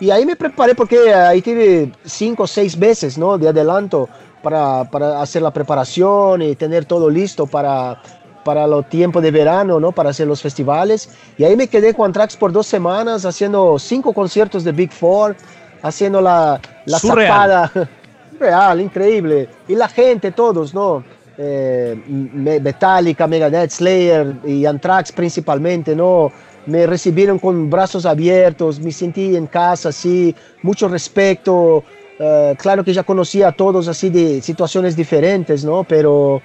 [0.00, 3.38] Y ahí me preparé porque ahí tuve cinco o seis veces, ¿no?
[3.38, 4.08] De adelanto
[4.42, 8.02] para, para hacer la preparación y tener todo listo para,
[8.44, 9.92] para los tiempos de verano, ¿no?
[9.92, 11.08] Para hacer los festivales.
[11.38, 15.36] Y ahí me quedé con Anthrax por dos semanas haciendo cinco conciertos de Big Four,
[15.82, 17.72] haciendo la, la zapada.
[18.38, 19.48] Real, increíble.
[19.68, 21.04] Y la gente, todos, ¿no?
[21.36, 26.30] Eh, Metallica, Megadeth, Slayer y Anthrax principalmente, ¿no?
[26.66, 31.84] Me recibieron con brazos abiertos, me sentí en casa, así, mucho respeto.
[32.18, 35.84] Eh, claro que ya conocía a todos así de situaciones diferentes, ¿no?
[35.84, 36.40] Pero...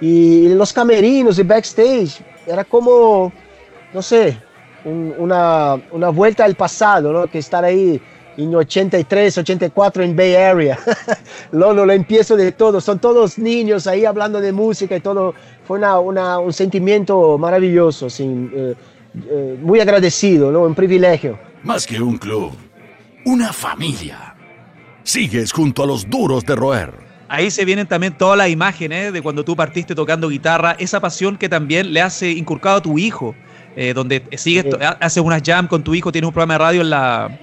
[0.00, 3.32] Los camerinos y backstage, era como,
[3.92, 4.38] no sé,
[4.84, 7.26] una, una, vuelta al pasado, ¿no?
[7.26, 8.00] Que estar ahí
[8.38, 10.78] en 83, 84 en Bay Area.
[11.52, 15.34] Lolo, lo empiezo de todo, son todos niños ahí hablando de música y todo.
[15.66, 18.74] Fue una, una, un sentimiento maravilloso, sin, eh,
[19.28, 20.62] eh, muy agradecido, ¿no?
[20.62, 21.38] Un privilegio.
[21.64, 22.52] Más que un club,
[23.24, 24.36] una familia.
[25.02, 29.20] Sigues junto a los duros de roer Ahí se vienen también todas las imágenes de
[29.20, 33.34] cuando tú partiste tocando guitarra, esa pasión que también le hace inculcado a tu hijo,
[33.76, 34.64] eh, donde sigues,
[35.00, 37.38] haces unas jam con tu hijo, tienes un programa de radio en la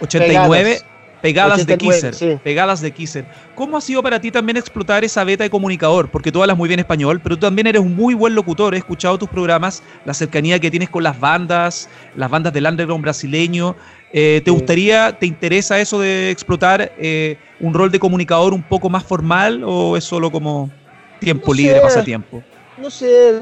[0.00, 0.80] 89.
[1.20, 3.24] Pegadas, de Kisser, pegadas de Kisser.
[3.56, 6.08] ¿Cómo ha sido para ti también explotar esa beta de comunicador?
[6.08, 8.74] Porque tú hablas muy bien español, pero tú también eres un muy buen locutor.
[8.74, 13.02] He escuchado tus programas, la cercanía que tienes con las bandas, las bandas del underground
[13.02, 13.74] brasileño.
[14.12, 18.88] Eh, ¿Te gustaría, te interesa eso de explotar eh, un rol de comunicador un poco
[18.88, 20.70] más formal o es solo como
[21.18, 22.42] tiempo libre, pasatiempo?
[22.80, 23.40] No sé,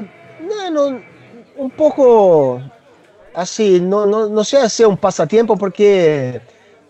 [0.71, 0.99] no,
[1.55, 2.61] un poco
[3.37, 6.41] así, no, no, no sé si un pasatiempo porque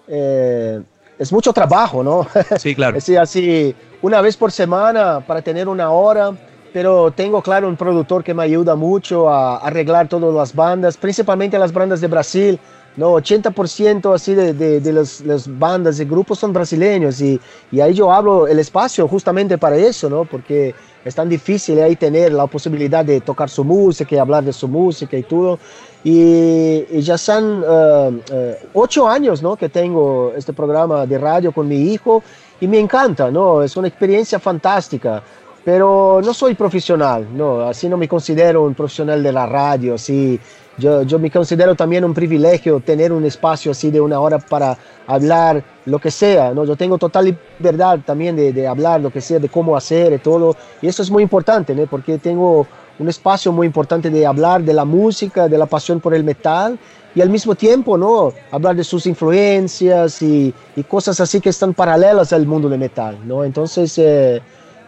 [0.08, 0.82] eh,
[1.20, 2.26] es mucho trabajo, ¿no?
[2.58, 2.98] Sí, claro.
[2.98, 6.32] es así, una vez por semana para tener una hora,
[6.72, 11.60] pero tengo, claro, un productor que me ayuda mucho a arreglar todas las bandas, principalmente
[11.60, 12.60] las bandas de Brasil,
[12.96, 15.22] no, 80% así de, de, las,
[15.60, 17.40] bandas y grupos son brasileños y,
[17.72, 20.26] y, ahí yo hablo el espacio justamente para eso, ¿no?
[20.26, 20.74] Porque
[21.06, 24.68] es tan difícil ahí tener la posibilidad de tocar su música y hablar de su
[24.68, 25.60] música y todo.
[26.10, 29.58] Y, ya son eh, eh, ocho años, ¿no?
[29.58, 32.24] Que tengo este programa de radio con mi hijo
[32.62, 33.62] y me encanta, ¿no?
[33.62, 35.22] Es una experiencia fantástica
[35.68, 40.40] pero no soy profesional, no, así no me considero un profesional de la radio, así
[40.78, 44.78] yo, yo, me considero también un privilegio tener un espacio así de una hora para
[45.08, 46.64] hablar lo que sea, ¿no?
[46.64, 50.20] Yo tengo total libertad también de, de hablar lo que sea, de cómo hacer y
[50.20, 50.56] todo.
[50.82, 51.86] Y eso es muy importante, ¿no?
[51.86, 52.66] Porque tengo
[53.00, 56.80] un espacio muy importante de hablar de la música, de la pasión por el metal
[57.14, 58.34] y al mismo tiempo, ¿no?
[58.52, 60.54] Hablar de sus influencias y,
[60.88, 63.44] cosas así que están paralelas al mundo del metal, ¿no?
[63.44, 64.42] Entonces, eh,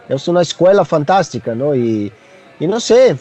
[0.08, 1.74] es una escuela fantástica, ¿no?
[1.74, 2.12] Y,
[2.60, 3.16] no sé.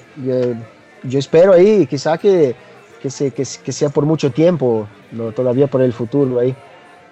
[1.04, 2.56] Yo espero ahí, quizá que,
[3.02, 6.54] que, que, sea por mucho tiempo, no, todavía por el futuro ahí.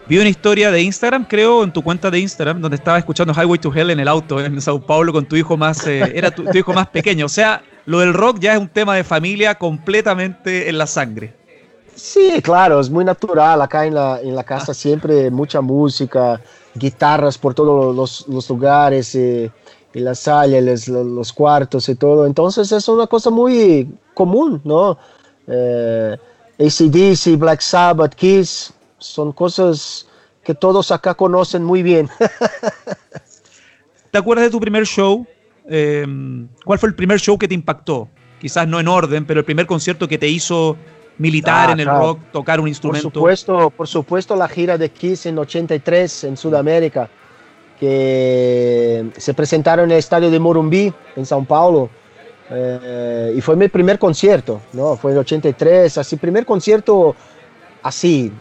[0.10, 3.60] Vi una historia de Instagram, creo, en tu cuenta de Instagram, donde estaba escuchando Highway
[3.60, 6.44] to Hell en el auto en Sao Paulo con tu hijo más, eh, era tu,
[6.58, 7.26] hijo más pequeño.
[7.26, 11.36] O sea, lo del rock ya es un tema de familia completamente en la sangre.
[11.94, 13.62] Sí, claro, es muy natural.
[13.62, 16.40] Acá en la, en la casa siempre mucha música,
[16.74, 19.14] guitarras por todos los, los lugares.
[19.14, 19.52] Eh,
[19.94, 22.28] y la sala, los, los, cuartos y todo.
[22.28, 24.98] Entonces es una cosa muy común, ¿no?
[25.48, 26.16] Eh,
[26.60, 30.08] ACDC, Black Sabbath, Kiss, son cosas
[30.44, 32.10] que todos acá conocen muy bien.
[34.12, 35.26] ¿Te acuerdas de tu primer show?
[35.70, 36.06] Eh,
[36.64, 38.08] ¿Cuál fue el primer show que te impactó?
[38.40, 40.78] Quizás no en orden, pero el primer concierto que te hizo
[41.18, 43.10] militar ah, en el rock, tocar un instrumento.
[43.10, 47.10] Por supuesto, por supuesto la gira de Kiss en 83 en Sudamérica
[47.80, 51.90] que se presentaron en el estadio de Morumbi, en São Paulo,
[52.50, 54.96] eh, y fue mi primer concierto, ¿no?
[54.96, 57.16] Fue en 83, así, primer concierto
[57.84, 58.32] así,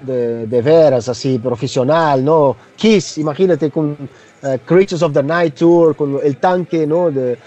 [0.00, 2.56] de, de veras, así, profesional, ¿no?
[2.76, 3.96] Kiss, imagínate, con
[4.42, 7.10] uh, Creatures of the Night Tour, con el tanque, ¿no?
[7.10, 7.38] De,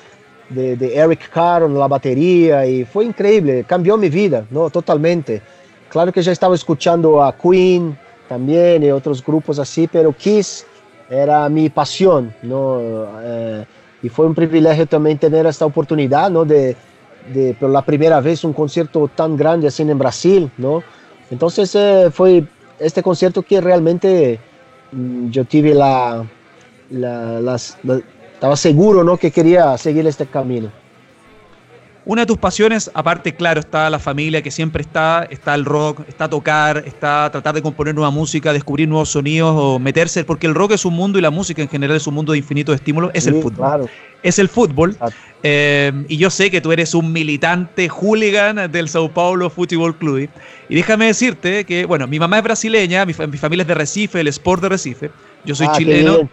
[0.50, 4.70] de, de Eric Carr en la batería, y fue increíble, cambió mi vida, ¿no?
[4.70, 5.42] Totalmente.
[5.90, 7.98] Claro que ya estaba escuchando a Queen
[8.28, 10.66] también y otros grupos así, pero Kiss
[11.10, 12.80] era mi pasión, ¿no?
[13.24, 13.66] Eh,
[14.04, 16.46] y fue un privilegio también tener esta oportunidad, ¿no?
[16.46, 16.76] De,
[17.34, 20.84] de, por la primera vez un concierto tan grande así en Brasil, ¿no?
[21.32, 22.44] Entonces eh, fue
[22.80, 24.40] este concierto que realmente
[24.92, 26.26] mm, yo tuve la,
[26.90, 27.58] la,
[28.34, 29.18] estaba seguro, ¿no?
[29.18, 30.72] Que quería seguir este camino.
[32.10, 36.02] Una de tus pasiones, aparte, claro, está la familia que siempre está, está el rock,
[36.08, 40.56] está tocar, está tratar de componer nueva música, descubrir nuevos sonidos o meterse, porque el
[40.56, 43.12] rock es un mundo y la música en general es un mundo de infinitos estímulos,
[43.14, 43.88] es el fútbol.
[44.24, 44.98] Es el fútbol.
[45.44, 50.30] Eh, y yo sé que tú eres un militante hooligan del Sao Paulo Fútbol Club.
[50.68, 54.30] Y déjame decirte que, bueno, mi mamá es brasileña, mi, familia es de Recife, el
[54.30, 55.12] Sport de Recife.
[55.46, 56.28] Yo soy ah, chileno.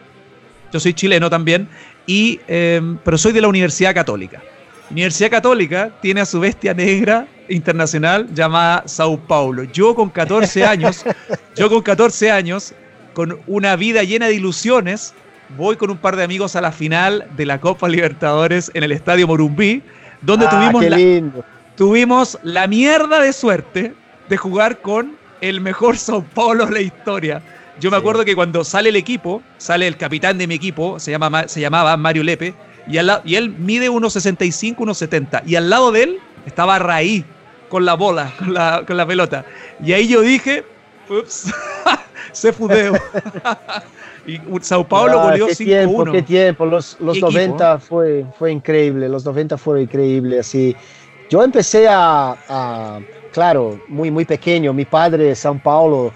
[0.73, 1.69] Yo soy chileno también,
[2.07, 4.43] y, eh, pero soy de la Universidad Católica.
[4.90, 9.64] Universidad Católica tiene a su bestia negra internacional llamada Sao Paulo.
[9.64, 11.05] Yo con 14 años,
[11.57, 12.75] yo con 14 años,
[13.14, 15.14] con una vida llena de ilusiones,
[15.57, 18.92] voy con un par de amigos a la final de la Copa Libertadores en el
[18.92, 19.83] Estadio Morumbí,
[20.22, 21.44] donde ah, tuvimos, la,
[21.77, 23.94] tuvimos la mierda de suerte
[24.29, 27.42] de jugar con el mejor Sao Paulo de la historia.
[27.79, 31.11] Yo me acuerdo que cuando sale el equipo, sale el capitán de mi equipo, se,
[31.11, 32.55] llama, se llamaba Mario Lepe,
[32.87, 35.42] y, y él mide 1,65, 1,70.
[35.46, 37.25] Y al lado de él estaba Raí
[37.68, 39.44] con la bola, con la, con la pelota.
[39.83, 40.64] Y ahí yo dije,
[41.09, 41.53] ups,
[42.33, 42.94] se fudeo.
[44.27, 46.12] y Sao Paulo ah, goleó 5-1.
[46.12, 50.46] Qué tiempo, los, los 90 fue, fue increíble, los 90 fueron increíbles.
[50.46, 50.77] Así.
[51.29, 53.01] Yo empecé a, a,
[53.33, 56.12] claro, muy, muy pequeño, mi padre Sao Paulo,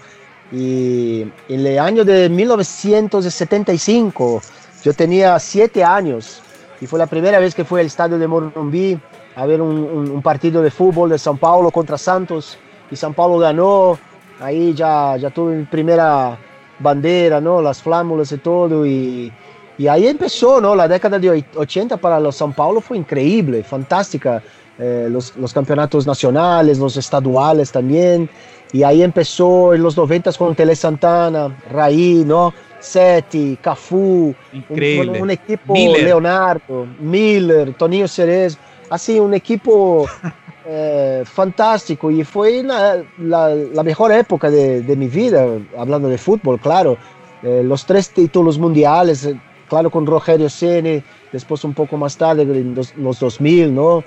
[0.51, 4.41] y en el año de 1975,
[4.83, 6.41] yo tenía 7 años
[6.81, 8.99] y fue la primera vez que fui al estadio de Morumbi
[9.35, 12.57] a ver un, partido de fútbol de São Paulo contra Santos
[12.89, 13.97] y São Paulo ganó.
[14.39, 16.37] Ahí ya, ya tuve primera
[16.79, 17.61] bandera, ¿no?
[17.61, 18.85] las flámulas y todo.
[18.87, 19.31] Y,
[19.77, 20.75] y ahí empezó ¿no?
[20.75, 24.41] la década de 80 para los São Paulo, fue increíble, fantástica.
[24.79, 28.27] Eh, los, los, campeonatos nacionales, los estaduales también.
[28.73, 32.51] Y ahí empezó en los 90 con Tele Santana, Raí, ¿no?
[32.81, 34.33] Seti, Cafu,
[34.69, 38.57] un, equipo Leonardo, Miller, Toninho Cerezo,
[38.89, 40.07] así un equipo
[40.65, 45.45] eh, fantástico y fue la, mejor época de, mi vida,
[45.77, 46.97] hablando de fútbol, claro.
[47.43, 52.43] Eh, los tres títulos mundiales, eh, claro, con Rogerio Ceni, después un poco más tarde,
[52.43, 54.03] en los, los 2000, ¿no?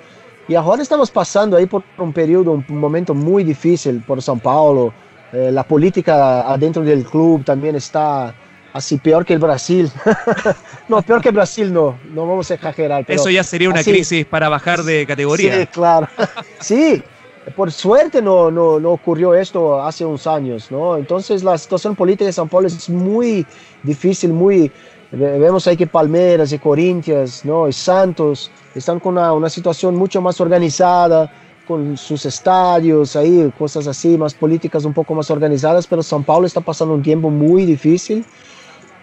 [0.47, 4.93] Y ahora estamos pasando ahí por un periodo, un momento muy difícil por São Paulo.
[5.33, 8.33] la política adentro del club también está
[8.75, 9.89] así peor que el Brasil.
[10.89, 13.05] no, peor que Brasil no, no vamos a exagerar.
[13.07, 15.61] Eso ya sería una crisis para bajar de categoría.
[15.61, 16.09] Sí, claro.
[16.59, 17.01] sí,
[17.55, 20.97] por suerte no, no, no, ocurrió esto hace unos años, ¿no?
[20.97, 23.45] Entonces la situación política de San Paulo es muy
[23.81, 24.69] difícil, muy...
[25.11, 27.69] Vemos ahí que Palmeiras y Corinthians, ¿no?
[27.69, 31.31] Y Santos están con una, una situación mucho más organizada,
[31.65, 36.45] con sus estadios, ahí, cosas así, más políticas un poco más organizadas, pero San Paulo
[36.45, 38.25] está pasando un tiempo muy difícil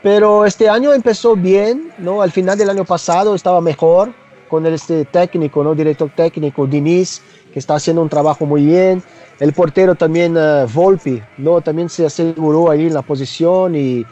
[0.03, 2.23] pero este año empezó bien, ¿no?
[2.23, 4.13] Al final del año pasado estaba mejor
[4.49, 5.75] con este técnico, ¿no?
[5.75, 9.03] Director técnico, Diniz, que está haciendo un trabajo muy bien.
[9.39, 11.61] El portero también, uh, Volpi, ¿no?
[11.61, 14.05] También se aseguró ahí en la posición y,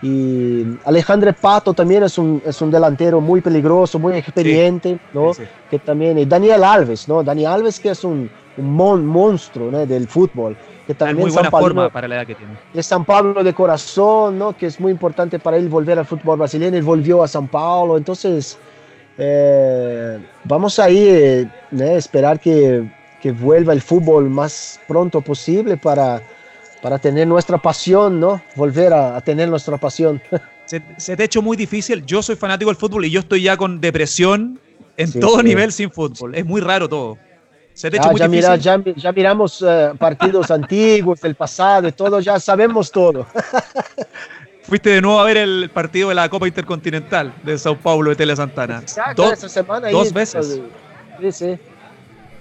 [0.00, 5.32] y Alejandro Pato también es un, es un delantero muy peligroso, muy experiente, ¿no?
[5.70, 7.22] Que también, y Daniel Alves, ¿no?
[7.22, 9.86] Daniel Alves que es un, un monstruo ¿no?
[9.86, 12.52] del fútbol que también muy buena forma para la edad que tiene.
[12.72, 14.56] Es San Pablo de corazón, ¿no?
[14.56, 16.76] que es muy importante para él volver al fútbol brasileño.
[16.76, 18.56] Él volvió a San Paulo, entonces
[19.18, 22.88] eh, vamos a ir, eh, esperar que,
[23.20, 26.22] que, vuelva el fútbol más pronto posible para,
[26.80, 28.40] para tener nuestra pasión, ¿no?
[28.54, 30.22] Volver a, tener nuestra pasión.
[30.66, 30.80] Se,
[31.16, 32.04] te ha hecho muy difícil.
[32.04, 34.58] Yo soy fanático del fútbol y yo estoy ya con depresión
[34.96, 36.34] en todo nivel sin fútbol.
[36.34, 37.18] Es muy raro todo.
[38.00, 43.26] Ah, ya, ya, miramos eh, partidos antiguos, del pasado y todo, ya sabemos todo.
[44.62, 48.16] Fuiste de nuevo a ver el partido de la Copa Intercontinental de Sao Paulo de
[48.16, 48.78] Tele Santana.
[48.78, 50.60] Exacto, esa semana dos veces.
[51.20, 51.58] Sí, sí.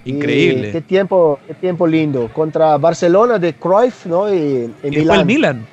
[0.05, 0.71] Increíble.
[0.71, 2.29] qué tiempo, qué tiempo lindo.
[2.33, 4.33] Contra Barcelona de Cruyff, ¿no?
[4.33, 5.65] Y, y Fue el Milan.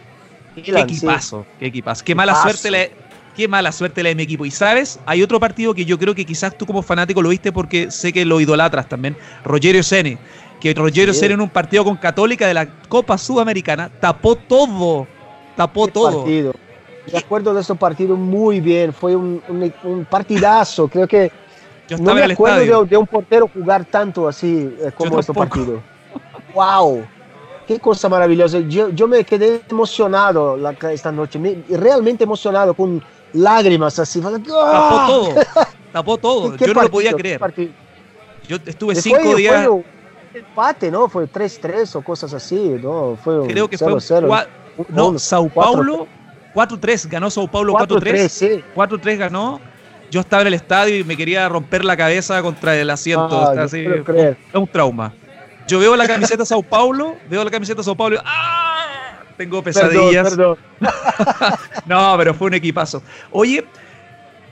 [0.55, 2.05] qué equipazo, qué equipazo.
[2.05, 2.93] Qué mala suerte le,
[3.37, 4.45] qué mala suerte la de mi equipo.
[4.45, 7.53] Y sabes, hay otro partido que yo creo que quizás tú como fanático lo viste
[7.53, 10.19] porque sé que lo idolatras también, Rogerio Sene.
[10.61, 15.07] Que Rogerio Sene en un partido con Católica de la Copa Sudamericana tapó todo,
[15.57, 16.19] tapó todo.
[16.19, 16.55] Partido.
[17.13, 19.43] Me acuerdo de ese partido muy bien, fue un,
[20.09, 21.33] partidazo, creo que
[21.89, 25.83] yo no me acuerdo de, un portero jugar tanto así eh, como este partido.
[26.55, 27.05] ¡Wow!
[27.67, 28.61] Qué cosa maravillosa.
[28.61, 30.59] Yo, yo me quedé emocionado
[30.91, 31.41] esta noche,
[31.71, 34.21] realmente emocionado con lágrimas así.
[34.21, 34.39] Tapó
[35.07, 35.35] todo,
[35.93, 36.57] tapó todo.
[36.57, 37.41] Yo no lo podía creer.
[38.49, 39.67] Yo estuve cinco días.
[39.67, 41.09] Fue empate, ¿no?
[41.09, 43.19] Fue 3-3 o cosas así, ¿no?
[43.23, 44.27] Fue Creo que 0 -0.
[44.77, 44.87] fue.
[44.89, 46.07] no, Sao Paulo
[46.55, 48.65] 4-3, ganó Sao Paulo 4-3.
[48.75, 49.61] 4-3 ganó.
[50.11, 53.43] yo estaba en el estadio y me quería romper la cabeza contra el asiento.
[53.47, 55.13] Ah, así, es un trauma.
[55.69, 58.72] Yo veo la camiseta de Sao Paulo, veo la camiseta de Sao Paulo ¡ah!
[59.37, 60.31] Tengo pesadillas.
[60.31, 61.55] Perdón, perdón.
[61.87, 63.03] No, pero fue un equipazo.
[63.31, 63.65] Oye,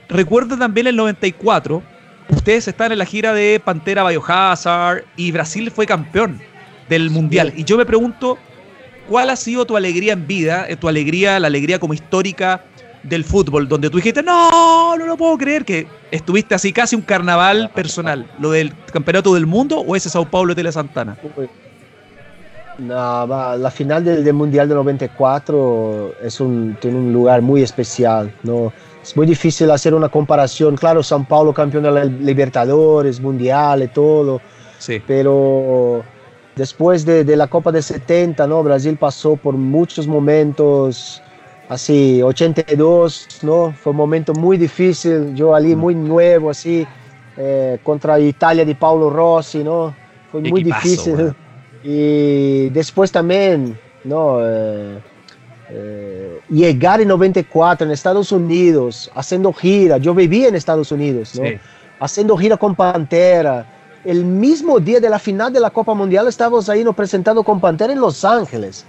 [0.09, 1.81] recuerdo también el 94,
[2.29, 6.41] ustedes están en la gira de Pantera Biohazard y Brasil fue campeón
[6.89, 7.53] del Mundial.
[7.55, 8.37] Y yo me pregunto,
[9.07, 12.65] ¿cuál ha sido tu alegría en vida, eh, tu alegría, la alegría como histórica
[13.03, 17.01] del fútbol, donde tú dijiste, no, no lo puedo creer, que estuviste así casi un
[17.01, 21.17] carnaval personal, lo del campeonato del mundo o ese Sao Paulo de Tele Santana?
[22.77, 28.33] No, la final del, del Mundial del 94 es un, tiene un lugar muy especial.
[28.43, 28.73] ¿no?
[29.03, 30.75] Es muy difícil hacer una comparación.
[30.77, 34.41] Claro, São Paulo campeón de la Libertadores, Mundial y todo,
[34.79, 34.99] Sí.
[35.05, 36.03] pero
[36.55, 38.63] después de, de la Copa de 70, ¿no?
[38.63, 41.21] Brasil pasó por muchos momentos,
[41.69, 43.73] así, 82, ¿no?
[43.73, 46.87] Fue un momento muy difícil, yo allí muy nuevo, así,
[47.37, 49.93] eh, contra Italia de Paulo Rossi, ¿no?
[50.31, 51.35] Fue muy Equipazo, difícil.
[51.83, 54.37] Y después también, ¿no?
[54.41, 54.99] Eh,
[55.69, 61.45] eh, llegar en 94 en Estados Unidos, haciendo gira, yo viví en Estados Unidos, ¿no?
[61.47, 61.53] Sí.
[61.99, 63.65] haciendo gira con Pantera.
[64.03, 67.59] El mismo día de la final de la Copa Mundial estábamos ahí nos presentando con
[67.59, 68.83] Pantera en Los Ángeles.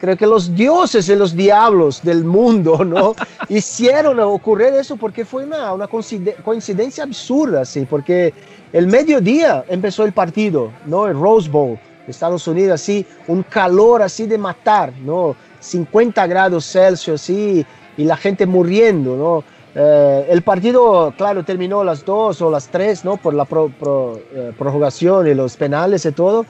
[0.00, 3.14] Creo que los dioses y los diablos del mundo, ¿no?
[3.48, 8.34] Hicieron ocurrir eso porque fue una, una coincide- coincidencia absurda, sí, porque
[8.72, 11.06] el mediodía empezó el partido, ¿no?
[11.06, 15.36] El Rose Bowl, Estados Unidos, así, un calor así de matar, ¿no?
[15.60, 17.64] 50 grados Celsius, así,
[17.96, 19.44] y la gente muriendo, ¿no?
[19.74, 23.16] Eh, el partido, claro, terminó las 2 o las 3, ¿no?
[23.16, 26.46] Por la pro- pro- eh, prorrogación y los penales y todo.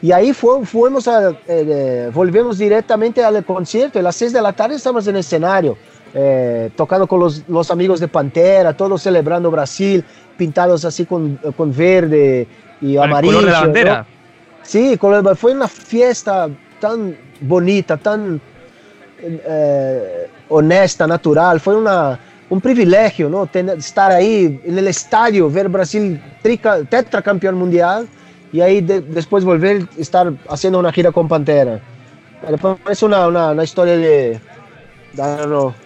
[0.00, 3.98] Y ahí fue, fuimos a, eh, eh, volvemos directamente al concierto.
[3.98, 5.76] A las 6 de la tarde estamos en el escenario,
[6.14, 10.04] eh, tocando con los, los amigos de Pantera, todos celebrando Brasil,
[10.36, 12.46] pintados así con, con verde
[12.80, 13.34] y Con el amarillo.
[13.38, 13.60] color de la
[13.98, 14.06] ¿no?
[14.68, 14.98] Sí,
[15.34, 16.46] fue una fiesta
[16.78, 18.38] tan bonita, tan
[19.22, 21.58] eh, honesta, natural.
[21.58, 23.48] Fue una, un privilegio ¿no?
[23.50, 28.06] Estar ahí en el estadio, ver Brasil trica, tetracampeón mundial
[28.52, 31.80] y ahí de- después volver a estar haciendo una gira con Pantera.
[32.90, 34.38] Es una, una, historia de,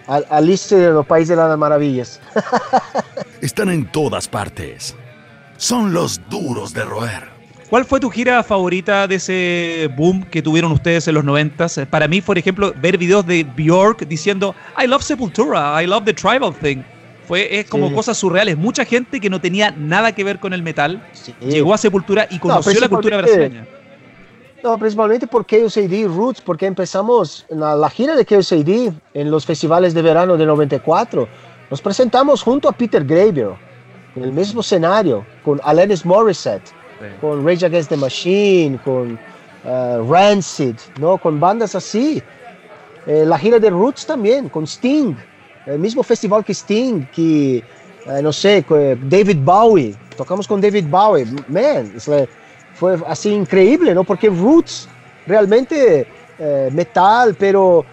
[0.09, 2.21] Al- Alice de los Países de las Maravillas.
[3.40, 4.97] Están en todas partes.
[5.57, 7.32] Son los duros de roer.
[7.72, 11.68] ¿Cuál fue tu gira favorita de ese boom que tuvieron ustedes en los 90?
[11.88, 16.12] Para mí, por ejemplo, ver videos de Bjork diciendo I love Sepultura, I love the
[16.12, 16.82] tribal thing.
[17.26, 17.94] Fue, es como Sí.
[17.94, 18.58] cosas surreales.
[18.58, 21.35] Mucha gente que no tenía nada que ver con el metal Sí.
[21.40, 23.64] llegó a Sepultura y conoció la cultura brasileña.
[24.62, 29.94] No, principalmente por KOCD Roots, porque empezamos la, la gira de KOCD en los festivales
[29.94, 31.26] de verano de 94.
[31.70, 33.54] Nos presentamos junto a Peter Gabriel
[34.14, 36.68] en el mismo escenario, con Alanis Morissette,
[37.21, 39.19] con Rage Against the Machine, con
[39.65, 41.19] eh, Rancid, ¿no?
[41.19, 42.23] con bandas así.
[43.07, 45.15] Eh, la gira de Roots también, con Sting,
[45.67, 51.27] el mismo festival que Sting, que, eh, no sé, David Bowie, tocamos con David Bowie,
[51.49, 52.29] man, like-
[52.75, 54.03] fue así increíble, ¿no?
[54.05, 54.88] Porque Roots
[55.27, 56.07] realmente
[56.38, 57.85] eh, metal, pero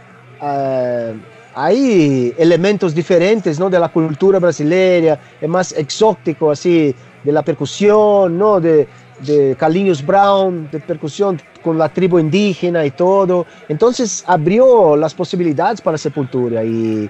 [1.53, 3.69] hay elementos diferentes, ¿no?
[3.69, 8.59] De la cultura brasileña, es más exótico, así, de la percusión, ¿no?
[8.61, 8.87] De,
[9.19, 13.45] de Carlinhos Brown, de percusión con la tribu indígena y todo.
[13.67, 17.09] Entonces abrió las posibilidades para Sepultura y,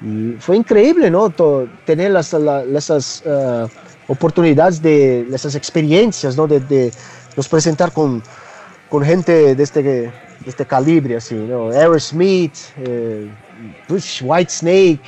[0.00, 1.30] y fue increíble, ¿no?
[1.84, 3.66] Tener las, la- esas eh,
[4.08, 6.46] oportunidades de esas experiencias, ¿no?
[6.46, 6.92] De, de
[7.36, 8.22] nos presentar con,
[8.88, 10.12] con gente de este, de
[10.46, 11.70] este calibre, así, ¿no?
[11.70, 13.28] Aerosmith, eh,
[14.22, 15.00] White Snake,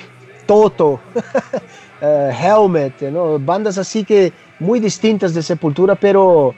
[0.46, 1.00] Toto,
[2.04, 3.38] eh, Helmet, ¿no?
[3.38, 6.54] Bandas así que muy distintas de Sepultura, pero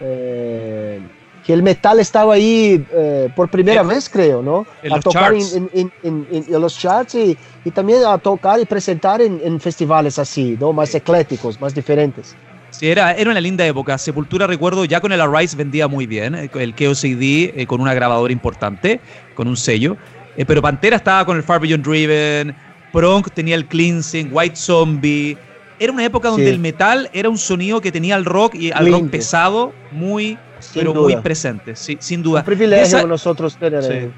[0.00, 1.00] eh,
[1.46, 4.66] que el metal estaba ahí eh, por primera vez, creo, ¿no?
[4.82, 5.54] en a los tocar charts.
[5.54, 5.68] en,
[6.02, 10.56] en- en- los charts y, y también a tocar y presentar en, en festivales así,
[10.60, 10.72] ¿no?
[10.72, 12.34] Más ecléticos, más diferentes.
[12.70, 13.98] Sí, era, era una linda época.
[13.98, 16.34] Sepultura, recuerdo, ya con el Arise vendía muy bien.
[16.34, 19.00] eh, El KOCD eh, con una grabadora importante,
[19.34, 19.96] con un sello.
[20.36, 22.54] Eh, pero Pantera estaba con el Far Beyond Driven.
[22.92, 25.36] Prong tenía el Cleansing, White Zombie.
[25.78, 26.50] Era una época donde Sí.
[26.50, 30.80] el metal era un sonido que tenía al rock y al rock pesado muy, Sin
[30.82, 31.02] pero duda.
[31.14, 31.74] muy presente.
[31.76, 32.40] Sí, sin duda.
[32.40, 33.82] Un privilegio Esa- nosotros tener.
[33.82, 34.10] Sí.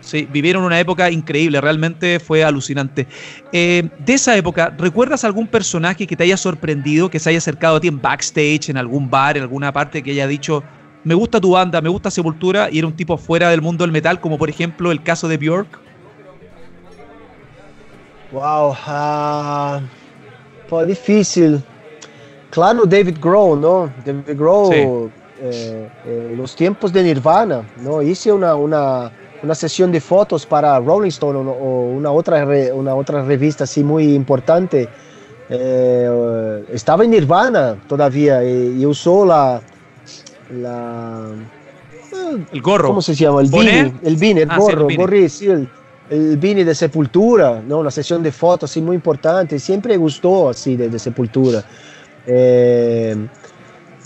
[0.00, 3.06] Sí, vivieron una época increíble, realmente fue alucinante.
[3.52, 7.76] Eh, de esa época, ¿recuerdas algún personaje que te haya sorprendido, que se haya acercado
[7.76, 10.64] a ti en backstage, en algún bar, en alguna parte, que haya dicho,
[11.04, 13.92] me gusta tu banda, me gusta Sepultura, y era un tipo fuera del mundo del
[13.92, 15.78] metal, como por ejemplo el caso de Bjork?
[18.32, 18.74] Wow.
[18.86, 19.80] ah,
[20.86, 21.62] difícil.
[22.50, 23.90] Claro, David Grohl, ¿no?
[24.04, 25.10] David Grohl, eh,
[26.06, 28.00] eh, los tiempos de Nirvana, ¿no?
[28.00, 29.10] Hice una, una,
[29.42, 34.14] una sesión de fotos para Rolling Stone o, una, otra una otra revista así muy
[34.14, 34.88] importante.
[35.50, 39.60] Eh, estaba en Nirvana todavía y, usó la,
[40.50, 41.26] la
[42.52, 42.88] el gorro.
[42.88, 43.40] ¿Cómo se llama?
[43.42, 43.46] El
[44.02, 45.68] el beanie, el ah, gorro, el sí, el,
[46.12, 47.78] el beanie de Sepultura, ¿no?
[47.78, 49.58] Una sesión de fotos así muy importante.
[49.58, 51.64] Siempre gustó así de, de Sepultura.
[52.26, 53.16] Eh,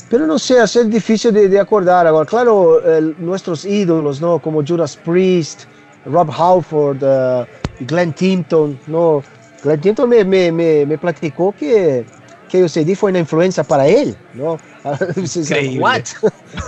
[0.08, 2.06] pero no sé, es difícil de, acordar.
[2.06, 2.80] Ahora, claro,
[3.18, 4.38] nuestros ídolos, ¿no?
[4.38, 5.64] Como Judas Priest,
[6.04, 7.44] Rob Halford, uh,
[7.80, 9.24] Glenn Timpton, ¿no?
[9.64, 12.06] Glenn Timpton me, me, me, me platicó que,
[12.48, 14.52] que o CD fue una influencia para él, ¿no?
[15.80, 16.04] What?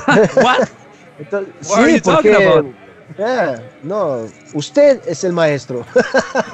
[0.42, 0.68] What?
[1.20, 2.64] Entonces, sí, porque,
[3.82, 5.84] no, usted es el maestro.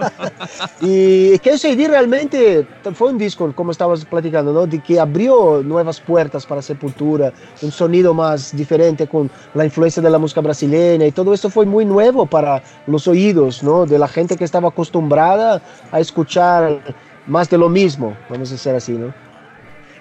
[0.81, 4.67] y que CD realmente fue un disco, como estabas platicando, ¿no?
[4.67, 7.33] de que abrió nuevas puertas para Sepultura,
[7.63, 11.67] un sonido más diferente con la influencia de la música brasileña y todo eso fue
[11.67, 13.87] muy nuevo para los oídos ¿no?
[13.87, 16.81] de la gente que estaba acostumbrada a escuchar
[17.27, 19.24] más de lo mismo, vamos a decir así, ¿no?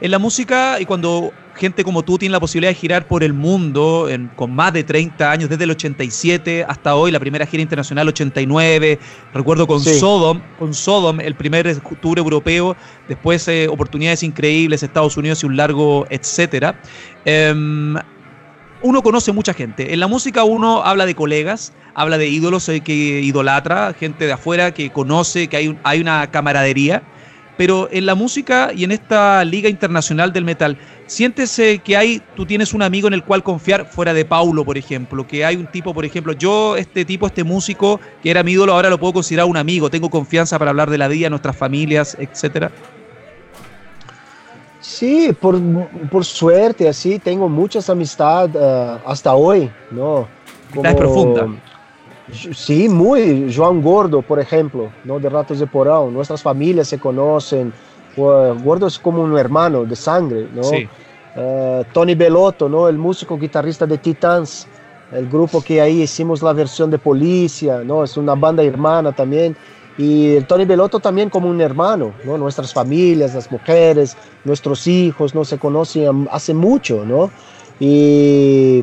[0.04, 3.32] En la música, y cuando gente como tú tiene la posibilidad de girar por el
[3.32, 8.10] mundo con más de 30 años, desde el 87 hasta hoy, la primera gira internacional
[8.10, 9.00] 89,
[9.34, 12.76] recuerdo con Sodom, con Sodom, el primer tour europeo,
[13.08, 16.82] después eh, oportunidades increíbles, Estados Unidos y un largo etcétera.
[17.24, 17.96] Em,
[18.82, 19.94] uno conoce mucha gente.
[19.94, 24.34] En la música uno habla de colegas, habla de ídolos eh, que idolatra, gente de
[24.34, 27.04] afuera que conoce, que hay, hay una camaradería
[27.58, 32.46] pero en la música y en esta liga internacional del metal, ¿sientes que hay, tú
[32.46, 35.28] tienes un amigo en el cual confiar fuera de Paulo, por ejemplo?
[35.28, 38.74] Que hay un tipo, por ejemplo, yo, este tipo, este músico que era mi ídolo,
[38.74, 42.18] ahora lo puedo considerar un amigo, tengo confianza para hablar de la vida, nuestras familias,
[42.20, 42.72] etcétera.
[44.82, 45.62] Sí, por,
[46.12, 50.28] por suerte, así, tengo muchas amistades uh, hasta hoy, ¿no?
[50.74, 51.48] Como, es profunda
[52.32, 53.50] Sí, muy.
[53.50, 55.20] João Gordo, por ejemplo, ¿no?
[55.20, 56.10] de Ratos de Porão.
[56.10, 57.74] Nuestras familias se conocen.
[58.16, 60.48] Gordo es como un hermano de sangre.
[60.54, 60.62] ¿no?
[61.36, 62.88] Eh, Tony Belotto, ¿no?
[62.88, 64.68] el músico guitarrista de Titans,
[65.12, 68.04] el grupo que ahí hicimos la versión de Policia, ¿no?
[68.04, 69.56] es una banda hermana también.
[69.98, 72.36] Y Tony Belotto también como un hermano, ¿no?
[72.36, 75.46] Nuestras familias, las mujeres, nuestros hijos, ¿no?
[75.46, 77.30] Se conocen hace mucho, ¿no?
[77.80, 78.82] Y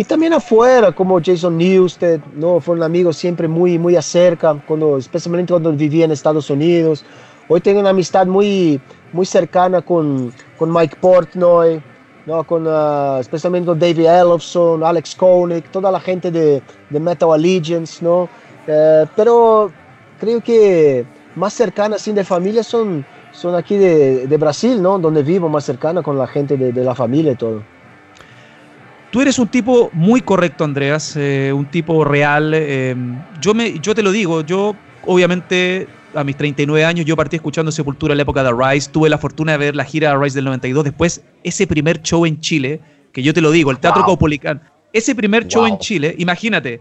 [0.00, 2.58] y también afuera, como Jason Newsted, ¿no?
[2.58, 7.04] Fue un amigo siempre muy, muy acerca, cuando, especialmente cuando vivía en Estados Unidos.
[7.48, 8.80] Hoy tengo una amistad muy,
[9.12, 11.82] muy cercana con, con Mike Portnoy,
[12.24, 12.42] ¿no?
[12.44, 18.02] Con, uh, especialmente con David Ellefson, Alex Koenig, toda la gente de, de Metal Allegiance,
[18.02, 18.26] ¿no?
[18.66, 19.70] Eh, pero
[20.18, 21.04] creo que
[21.36, 24.98] más cercana, sin de familia, son, son aquí de, de, Brasil, ¿no?
[24.98, 27.79] Donde vivo más cercana con la gente de, de la familia y todo.
[29.10, 32.52] Tú eres un tipo muy correcto, Andreas, eh, un tipo real.
[32.54, 32.94] Eh,
[33.40, 37.70] yo, me, yo te lo digo, yo obviamente a mis 39 años yo partí escuchando
[37.72, 40.36] Sepultura en la época de Rise, tuve la fortuna de ver la gira de Rise
[40.36, 42.80] del 92, después ese primer show en Chile,
[43.12, 44.18] que yo te lo digo, el Teatro wow.
[44.92, 46.80] ese primer show en Chile, imagínate,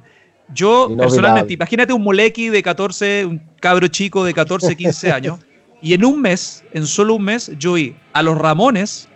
[0.54, 5.40] yo personalmente, imagínate un molequi de 14, un cabro chico de 14, 15 años,
[5.82, 9.08] y en un mes, en solo un mes, yo vi a los Ramones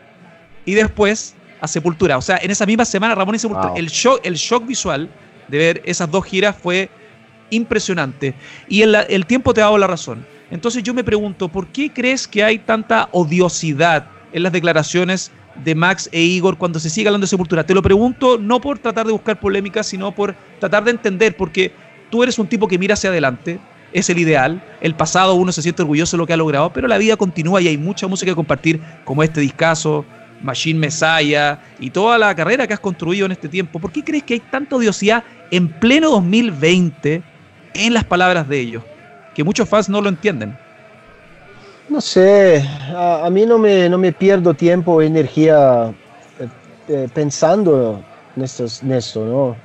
[0.66, 2.18] y después a Sepultura.
[2.18, 3.72] O sea, en esa misma semana Ramón y Sepultura.
[3.78, 5.10] El, shock, el shock visual
[5.48, 6.90] de ver esas dos giras fue
[7.52, 8.36] impresionante.
[8.68, 10.26] Y el, el tiempo te ha dado la razón.
[10.52, 15.32] Entonces yo me pregunto, ¿por qué crees que hay tanta odiosidad en las declaraciones
[15.64, 17.66] de Max e Igor cuando se sigue hablando de Sepultura?
[17.66, 21.72] Te lo pregunto no por tratar de buscar polémica, sino por tratar de entender, porque
[22.10, 23.58] tú eres un tipo que mira hacia adelante,
[23.94, 26.90] es el ideal, el pasado uno se siente orgulloso de lo que ha logrado, pero
[26.90, 30.04] la vida continúa y hay mucha música que compartir, como este discazo,
[30.44, 34.24] Machine Messiah y toda la carrera que has construido en este tiempo, ¿por qué crees
[34.24, 37.24] que hay tanta odiosidad en pleno 2020
[37.74, 38.84] en las palabras de ellos?
[39.34, 40.56] Que muchos fans no lo entienden.
[41.90, 42.64] No sé,
[42.96, 45.94] a, mí no me, no me pierdo tiempo o energía
[46.40, 46.48] eh,
[46.88, 48.02] eh, pensando
[48.36, 49.56] en, estos, esto, ¿no?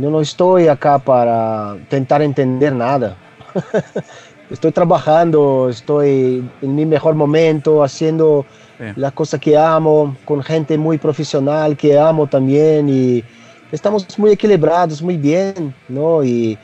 [0.00, 3.16] Yo no estoy acá para intentar entender nada.
[4.50, 8.44] estoy trabajando, estoy en mi mejor momento, haciendo
[8.96, 13.24] la cosa que amo, con gente muy profesional que amo también y
[13.72, 16.22] estamos muy equilibrados, muy bien, ¿no?
[16.22, 16.58] Y,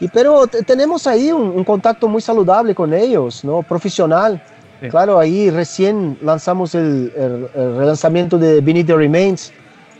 [0.00, 3.62] y pero tenemos ahí un, contacto muy saludable con ellos, ¿no?
[3.62, 4.42] Profesional.
[4.90, 9.50] Claro, ahí recién lanzamos el, el, relanzamiento de Beneath the Remains,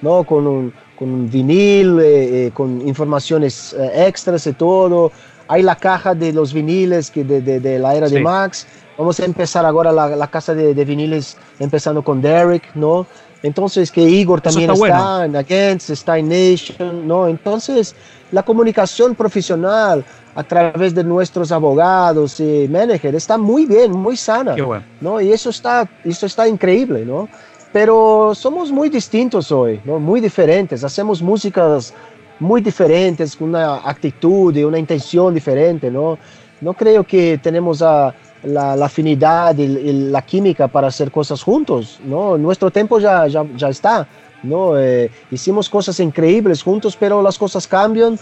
[0.02, 0.24] ¿no?
[0.24, 5.10] Con un, con un vinil, eh, eh, con informaciones eh, extras y todo.
[5.48, 8.66] Hay la caja de los viniles que de, de, la era de Max.
[8.96, 13.06] Vamos a empezar ahora la, la casa de, de, viniles empezando con Derek, ¿no?
[13.42, 17.28] Entonces que Igor también está, en Against, está en Nation, ¿no?
[17.28, 17.94] Entonces
[18.32, 20.02] la comunicación profesional
[20.34, 24.56] a través de nuestros abogados y managers está muy bien, muy sana,
[25.00, 25.20] ¿no?
[25.20, 27.28] Y eso está, eso está increíble, ¿no?
[27.70, 29.98] Pero somos muy distintos hoy, ¿no?
[29.98, 31.92] Muy diferentes, hacemos músicas
[32.40, 36.18] muy diferentes, con una actitud y una intención diferente, ¿no?
[36.60, 39.66] No creo que tenemos a la, afinidad y,
[40.10, 42.36] la química para hacer cosas juntos, ¿no?
[42.38, 44.06] Nuestro tiempo ya, ya, ya está,
[44.42, 44.78] ¿no?
[44.78, 48.18] Eh, hicimos cosas increíbles juntos, pero las cosas cambian.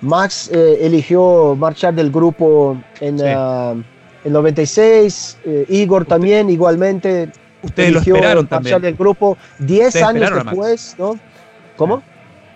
[0.00, 3.24] Max eh, eligió marchar del grupo en, sí.
[4.28, 7.30] 96, ah, eh, Igor también igualmente.
[7.62, 8.82] Ustedes eligió lo esperaron marchar también.
[8.82, 11.18] del grupo 10 años después, ¿no?
[11.76, 12.02] ¿Cómo?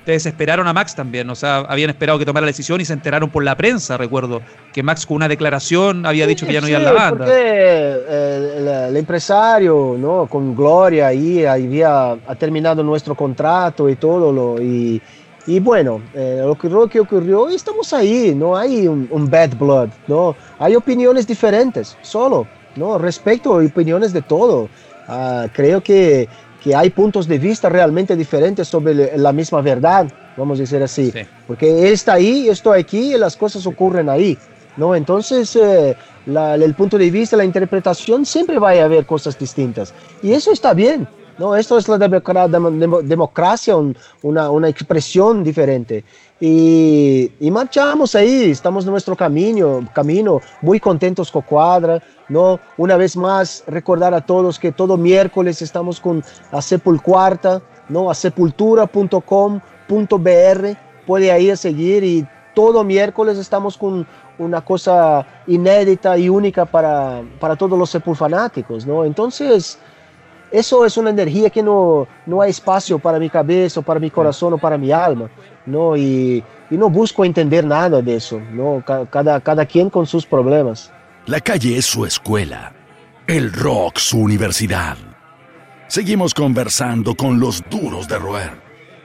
[0.05, 2.92] Ustedes esperaron a Max también, o sea, habían esperado que tomara la decisión y se
[2.92, 6.68] enteraron por la prensa, recuerdo, que Max con una declaración había dicho que ya no
[6.68, 7.24] iba a la banda.
[7.24, 10.26] Porque eh, el, empresario, ¿no?
[10.26, 15.00] Con Gloria ahí había terminado nuestro contrato y todo, lo, y,
[15.46, 19.57] y bueno, eh, lo, que, lo que ocurrió, estamos ahí, no hay un, un, bad
[19.57, 20.36] blood, ¿no?
[20.59, 22.46] Hay opiniones diferentes, solo,
[22.76, 22.98] ¿no?
[22.98, 24.68] Respecto a opiniones de todo.
[25.07, 26.28] Uh, creo que
[26.64, 31.10] que hay puntos de vista realmente diferentes sobre la misma verdad, vamos a decir así,
[31.10, 31.20] sí.
[31.46, 34.38] porque él está ahí, yo estoy aquí y las cosas ocurren ahí,
[34.78, 34.96] ¿no?
[34.96, 35.94] Entonces, eh,
[36.24, 39.92] la, el punto de vista, la interpretación, siempre va a haber cosas distintas
[40.22, 41.06] y eso está bien,
[41.39, 41.57] ¿no?
[41.57, 46.05] Esto es la democracia, un, una, una, expresión diferente.
[46.41, 52.59] Y, y, marchamos ahí, estamos en nuestro camino, camino muy contentos con Cuadra, ¿no?
[52.76, 56.22] Una vez más, recordar a todos que todo miércoles estamos con
[56.53, 58.11] la Sepulcuarta, ¿no?
[58.11, 60.76] A sepultura.com.br,
[61.07, 64.07] puede ir a seguir y todo miércoles estamos con
[64.39, 69.05] una cosa inédita y única para, para todos los sepulfanáticos, ¿no?
[69.05, 69.78] Entonces,
[70.55, 74.09] eso es una energía que no, no hay espacio para mi cabeza, o para mi
[74.09, 75.28] corazón o para mi alma,
[75.66, 75.96] ¿no?
[75.96, 78.80] Y, y no busco entender nada de eso, ¿no?
[79.11, 80.92] Cada, cada quien con sus problemas.
[81.26, 82.72] La calle es su escuela,
[83.26, 84.96] el rock su universidad.
[85.88, 88.52] Seguimos conversando con los duros de roer.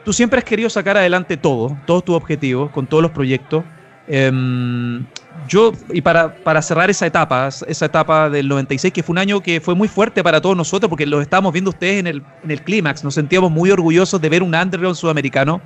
[0.06, 3.64] Tú siempre has querido sacar adelante todo, todos tus objetivos, con todos los proyectos.
[4.08, 5.04] Um,
[5.50, 9.42] yo, y para, para, cerrar esa etapa, esa etapa del 96, que fue un año
[9.42, 12.52] que fue muy fuerte para todos nosotros, porque lo estábamos viendo ustedes en el, en
[12.52, 15.60] el clímax, nos sentíamos muy orgullosos de ver un underground sudamericano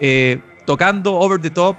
[0.00, 1.76] eh, tocando over the top,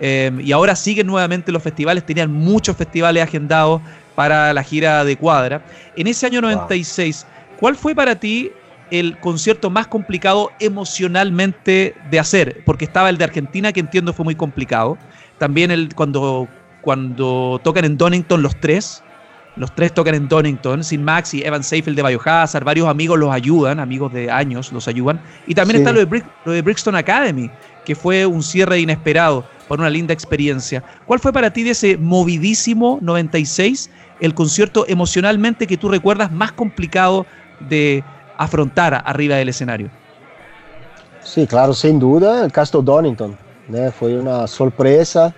[0.00, 3.80] Em, y ahora siguen nuevamente los festivales, tenían muchos festivales agendados
[4.14, 5.64] para la gira de cuadra.
[5.96, 7.26] En ese año 96,
[7.58, 8.50] ¿cuál fue para ti
[8.90, 12.62] el concierto más complicado emocionalmente de hacer?
[12.64, 14.98] Porque estaba el de Argentina, que entiendo fue muy complicado.
[15.38, 16.48] También el cuando,
[16.84, 19.02] cuando tocan en Donington los tres.
[19.56, 23.32] Los tres tocan en Donington, sin Max y Evan Seyfield de Biohazard, varios amigos los
[23.32, 25.20] ayudan, amigos de años los ayudan.
[25.46, 27.48] Y también está lo de, lo de Brixton Academy,
[27.84, 30.82] que fue un cierre inesperado por una linda experiencia.
[31.06, 36.50] ¿Cuál fue para ti de ese movidísimo 96 el concierto emocionalmente que tú recuerdas más
[36.50, 37.24] complicado
[37.60, 38.02] de
[38.36, 39.88] afrontar arriba del escenario?
[41.22, 43.36] Sí, claro, sin duda, el Castle Donington.
[43.68, 43.92] ¿no?
[43.92, 45.32] Fue una sorpresa.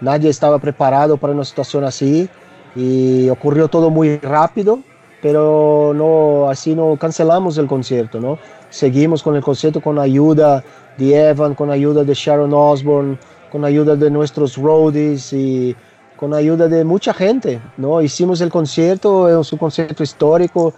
[0.00, 2.28] Nadie estaba preparado para una situación así
[2.76, 4.80] y ocurrió todo muy rápido,
[5.22, 8.38] pero no, así no cancelamos el concierto, ¿no?
[8.70, 10.64] Seguimos con el concierto con ayuda
[10.98, 13.18] de Evan, con ayuda de Sharon Osbourne,
[13.50, 15.74] con ayuda de nuestros roadies y
[16.16, 18.02] con ayuda de mucha gente, ¿no?
[18.02, 20.74] Hicimos el concierto, es un concierto histórico,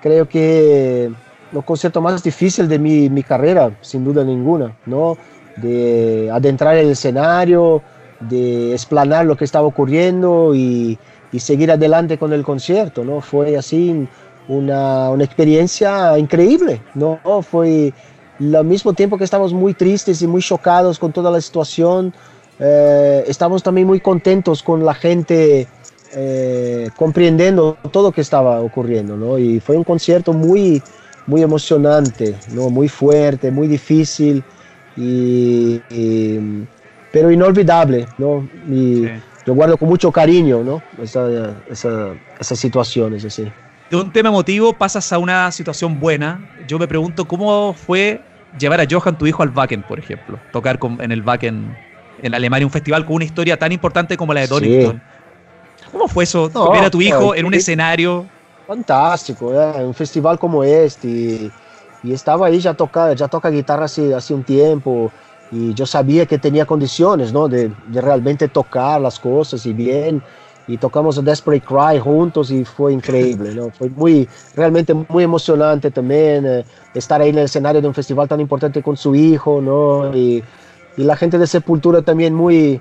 [0.00, 1.04] creo que
[1.52, 5.16] el concierto más difícil de mi, mi carrera, sin duda ninguna, ¿no?
[5.56, 7.82] De adentrar el escenario,
[8.28, 10.98] de explanar lo que estaba ocurriendo y,
[11.32, 13.20] y, seguir adelante con el concierto, ¿no?
[13.20, 14.08] Fue así
[14.48, 17.18] una, una experiencia increíble, ¿no?
[17.42, 17.92] Fue
[18.40, 22.12] al mismo tiempo que estamos muy tristes y muy chocados con toda la situación,
[22.58, 25.66] eh, estamos también muy contentos con la gente
[26.14, 29.38] eh, comprendiendo todo lo que estaba ocurriendo, ¿no?
[29.38, 30.82] Y fue un concierto muy,
[31.26, 32.68] muy emocionante, ¿no?
[32.68, 34.44] Muy fuerte, muy difícil,
[34.96, 36.66] y, y,
[37.12, 38.48] pero inolvidable, ¿no?
[38.68, 39.10] Y sí.
[39.44, 40.82] Yo guardo con mucho cariño, ¿no?
[41.02, 41.28] Esa,
[41.68, 43.50] esa, esas situaciones así
[43.92, 46.48] de un tema emotivo pasas a una situación buena.
[46.66, 48.22] Yo me pregunto cómo fue
[48.58, 50.38] llevar a Johan, tu hijo, al Wacken, por ejemplo.
[50.50, 51.76] Tocar con, en el Wacken
[52.22, 54.96] en Alemania, un festival con una historia tan importante como la de Donington.
[54.96, 55.84] Sí.
[55.92, 56.50] ¿Cómo fue eso?
[56.54, 58.24] No, ver a tu hijo en un escenario.
[58.66, 59.84] Fantástico, ¿eh?
[59.84, 61.08] un festival como este.
[61.08, 61.52] Y,
[62.02, 65.12] y, estaba ahí, ya toca, ya toca guitarra hace, hace un tiempo.
[65.52, 67.46] Y yo sabía que tenía condiciones, ¿no?
[67.46, 70.22] De, de, realmente tocar las cosas y bien.
[70.66, 73.70] Y tocamos Desperate Cry juntos y fue increíble, ¿no?
[73.70, 78.28] Fue muy, realmente muy emocionante también eh, estar ahí en el escenario de un festival
[78.28, 80.16] tan importante con su hijo, ¿no?
[80.16, 80.42] Y,
[80.96, 82.80] y la gente de Sepultura también muy...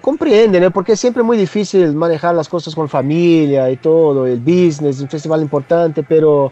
[0.00, 0.70] Comprende, ¿no?
[0.70, 5.08] Porque es siempre muy difícil manejar las cosas con familia y todo, el business, un
[5.08, 6.50] festival importante, pero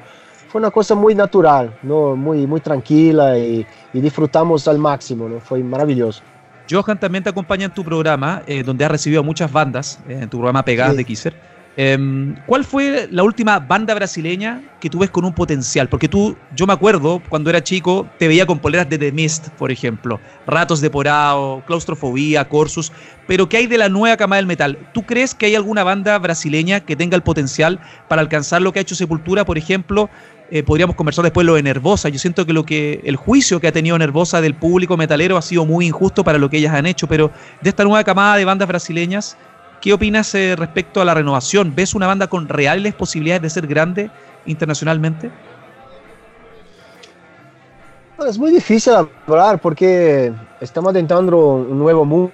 [0.49, 2.17] fue una cosa muy natural, ¿no?
[2.17, 5.41] muy, muy tranquila y, y disfrutamos al máximo, ¿no?
[5.41, 6.23] fue maravilloso.
[6.71, 10.29] Johan también te acompaña en tu programa, eh, donde has recibido muchas bandas, eh, en
[10.29, 10.99] tu programa Pegadas sí.
[10.99, 11.35] de Kisser.
[11.81, 15.89] Eh, ¿Cuál fue la última banda brasileña que tú ves con un potencial?
[15.89, 19.51] Porque tú, yo me acuerdo, cuando era chico, te veía con poleras de The Mist,
[19.51, 22.91] por ejemplo, Ratos de Porao, Claustrofobía, Corsus,
[23.29, 24.77] pero ¿qué hay de la nueva cama del metal?
[24.93, 27.79] ¿Tú crees que hay alguna banda brasileña que tenga el potencial
[28.09, 30.11] para alcanzar lo que ha hecho Sepultura, por ejemplo?
[30.51, 32.09] Eh, podríamos conversar después lo de Nervosa.
[32.09, 35.43] Yo siento que lo que el juicio que ha tenido Nervosa del público metalero ha
[35.43, 37.31] sido muy injusto para lo que ellas han hecho, pero
[37.61, 39.37] de esta nueva camada de bandas brasileñas,
[39.83, 41.75] ¿qué opinas eh, respecto a la renovación?
[41.75, 44.11] ¿Ves una banda con reales posibilidades de ser grande
[44.47, 45.31] internacionalmente?
[48.27, 52.33] Es muy difícil hablar porque estamos adentrando un nuevo mundo,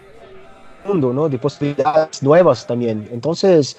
[1.13, 1.29] ¿no?
[1.29, 3.09] De posibilidades nuevas también.
[3.13, 3.77] Entonces,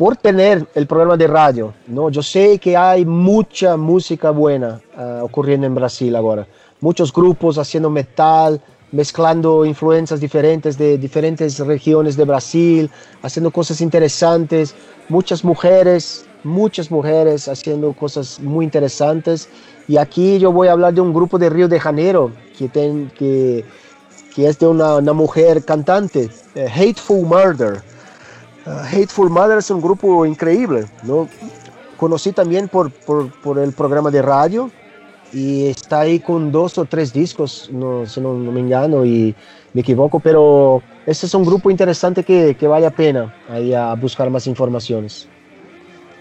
[0.00, 2.08] por tener el programa de radio, ¿no?
[2.08, 6.46] Yo sé que hay mucha música buena uh, ocurriendo en Brasil ahora.
[6.80, 12.90] Muchos grupos haciendo metal, mezclando influencias diferentes de diferentes regiones de Brasil,
[13.20, 14.74] haciendo cosas interesantes.
[15.10, 19.50] Muchas mujeres, muchas mujeres haciendo cosas muy interesantes.
[19.86, 23.12] Y aquí yo voy a hablar de un grupo de Río de Janeiro que, ten,
[23.18, 27.82] es de una, una mujer cantante, uh, Hateful Murder.
[28.70, 31.28] Uh, Hateful Mother es un grupo increíble, ¿no?
[31.96, 34.70] Conocí también por, por, por, el programa de radio
[35.32, 39.34] y está ahí con dos o tres discos, no, si no, no me engano y
[39.74, 43.94] me equivoco, pero este es un grupo interesante que, que vale la pena ahí a
[43.94, 45.28] buscar más informaciones.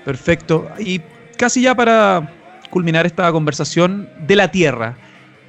[0.03, 0.67] Perfecto.
[0.79, 1.01] Y
[1.37, 2.33] casi ya para
[2.69, 4.97] culminar esta conversación de la Tierra.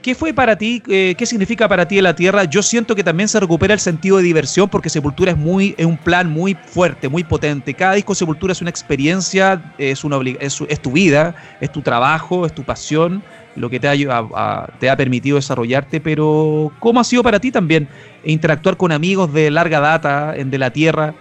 [0.02, 2.44] ¿Qué fue para ti, eh, qué significa para ti la Tierra?
[2.44, 5.84] Yo siento que también se recupera el sentido de diversión porque Sepultura es, muy, es
[5.84, 7.74] un plan muy fuerte, muy potente.
[7.74, 12.46] Cada disco Sepultura es una experiencia, es, una es, es tu vida, es tu trabajo,
[12.46, 13.22] es tu pasión,
[13.56, 16.00] lo que te ha, a, a, te ha permitido desarrollarte.
[16.00, 17.86] Pero, ¿cómo ha sido para ti también
[18.24, 21.14] interactuar con amigos de larga data en De la Tierra?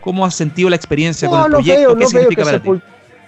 [0.00, 1.94] ¿Cómo has sentido la experiencia no, con el proyecto?
[1.94, 2.70] Veo, ¿Qué significa para ti?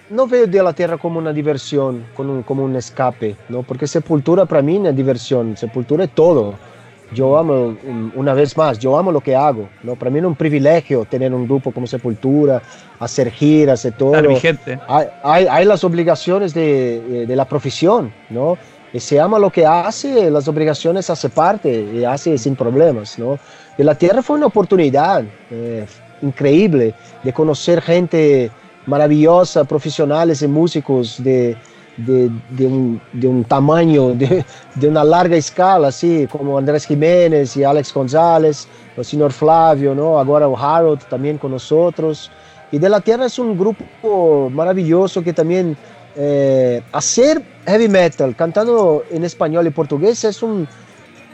[0.09, 3.63] No veo de la tierra como una diversión, como un, como un escape, ¿no?
[3.63, 6.55] porque Sepultura para mí no es diversión, Sepultura es todo.
[7.13, 7.77] Yo amo,
[8.15, 9.69] una vez más, yo amo lo que hago.
[9.83, 9.95] ¿no?
[9.95, 12.61] Para mí es un privilegio tener un grupo como Sepultura,
[12.99, 14.15] hacer giras y todo.
[14.87, 18.57] Hay, hay, hay, las obligaciones de, de, la profesión, ¿no?
[18.91, 23.37] Y se ama lo que hace, las obligaciones hace parte y hace sin problemas, ¿no?
[23.77, 25.85] De la Tierra fue una oportunidad eh,
[26.21, 28.49] increíble de conocer gente
[28.85, 31.55] maravillosa, profesionales y músicos de,
[31.97, 37.55] de, de, un, de un, tamaño, de, de, una larga escala, así como Andrés Jiménez
[37.57, 38.67] y Alex González,
[38.97, 40.19] el señor Flavio, ¿no?
[40.19, 42.31] ahora o Harold también con nosotros.
[42.71, 45.77] Y De la Tierra es un grupo maravilloso que también
[46.15, 50.67] eh, hacer heavy metal cantando en español y portugués es un,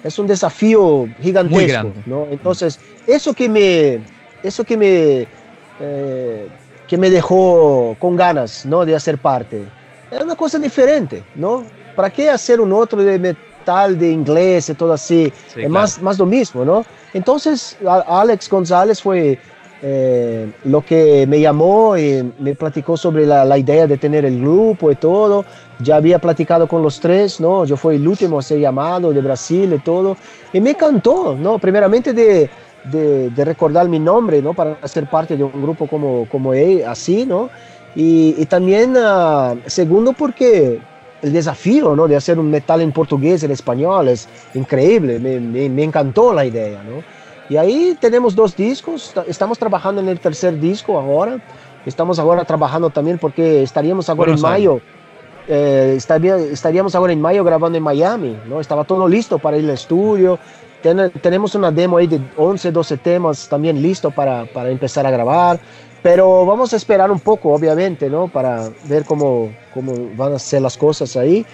[0.04, 1.91] es un desafío gigantesco.
[2.06, 2.28] ¿no?
[2.30, 3.99] Entonces, eso que me,
[4.43, 5.28] eso que me
[5.80, 6.47] eh,
[6.92, 8.84] que me dejó con ganas ¿no?
[8.84, 9.64] de hacer parte.
[10.12, 11.64] Era una cosa diferente, ¿no?
[11.96, 15.32] ¿Para qué hacer un otro de metal, de inglés y todo así?
[15.32, 15.70] Sí, es claro.
[15.70, 16.84] más, más lo mismo, ¿no?
[17.14, 19.39] Entonces, Alex González fue
[19.82, 24.42] eh, lo que me llamó y me platicó sobre la, la, idea de tener el
[24.42, 25.46] grupo y todo.
[25.80, 27.64] Ya había platicado con los tres, ¿no?
[27.64, 30.18] Yo fui el último a ser llamado de Brasil y todo.
[30.52, 31.58] Y me encantó, ¿no?
[31.58, 32.50] Primeramente de
[32.86, 34.54] de, de, recordar mi nombre, ¿no?
[34.54, 37.50] Para ser parte de un grupo como, como él, así, ¿no?
[37.96, 40.80] Y, y también, uh, segundo, porque
[41.22, 42.08] el desafío, ¿no?
[42.08, 46.46] De hacer un metal en portugués, en español, es increíble, me, me, me encantó la
[46.46, 47.04] idea, ¿no?
[47.50, 51.40] Y ahí tenemos dos discos, estamos trabajando en el tercer disco ahora,
[51.86, 54.80] estamos ahora trabajando también porque estaríamos ahora en mayo,
[55.48, 58.62] eh, estaría, estaríamos ahora en mayo grabando en Miami, ¿no?
[58.62, 60.40] Estaba todo listo para ir al estudio,
[60.82, 65.12] Ten, tenemos una demo ahí de 11, 12 temas también listo para, para, empezar a
[65.12, 65.60] grabar,
[66.02, 68.28] pero vamos a esperar un poco, obviamente, ¿no?
[68.28, 71.46] Para ver cómo, cómo van a ser las cosas ahí.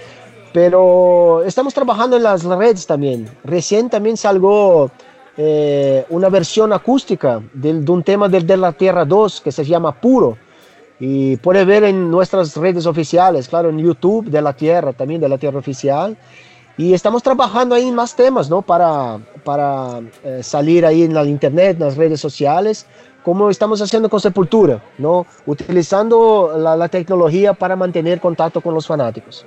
[0.53, 3.29] Pero estamos trabajando en las redes también.
[3.43, 4.89] Recién también salgo
[5.35, 9.65] eh, una versión acústica de, de un tema del De la Tierra 2 que se
[9.65, 10.37] llama Puro.
[10.99, 15.29] Y puede ver en nuestras redes oficiales, claro, en YouTube de la Tierra, también de
[15.29, 16.17] la Tierra Oficial.
[16.77, 18.61] Y estamos trabajando ahí en más temas, ¿no?
[18.61, 22.85] Para, para eh, salir ahí en la internet, en las redes sociales,
[23.23, 25.25] como estamos haciendo con Sepultura, ¿no?
[25.47, 29.45] Utilizando la, la tecnología para mantener contacto con los fanáticos.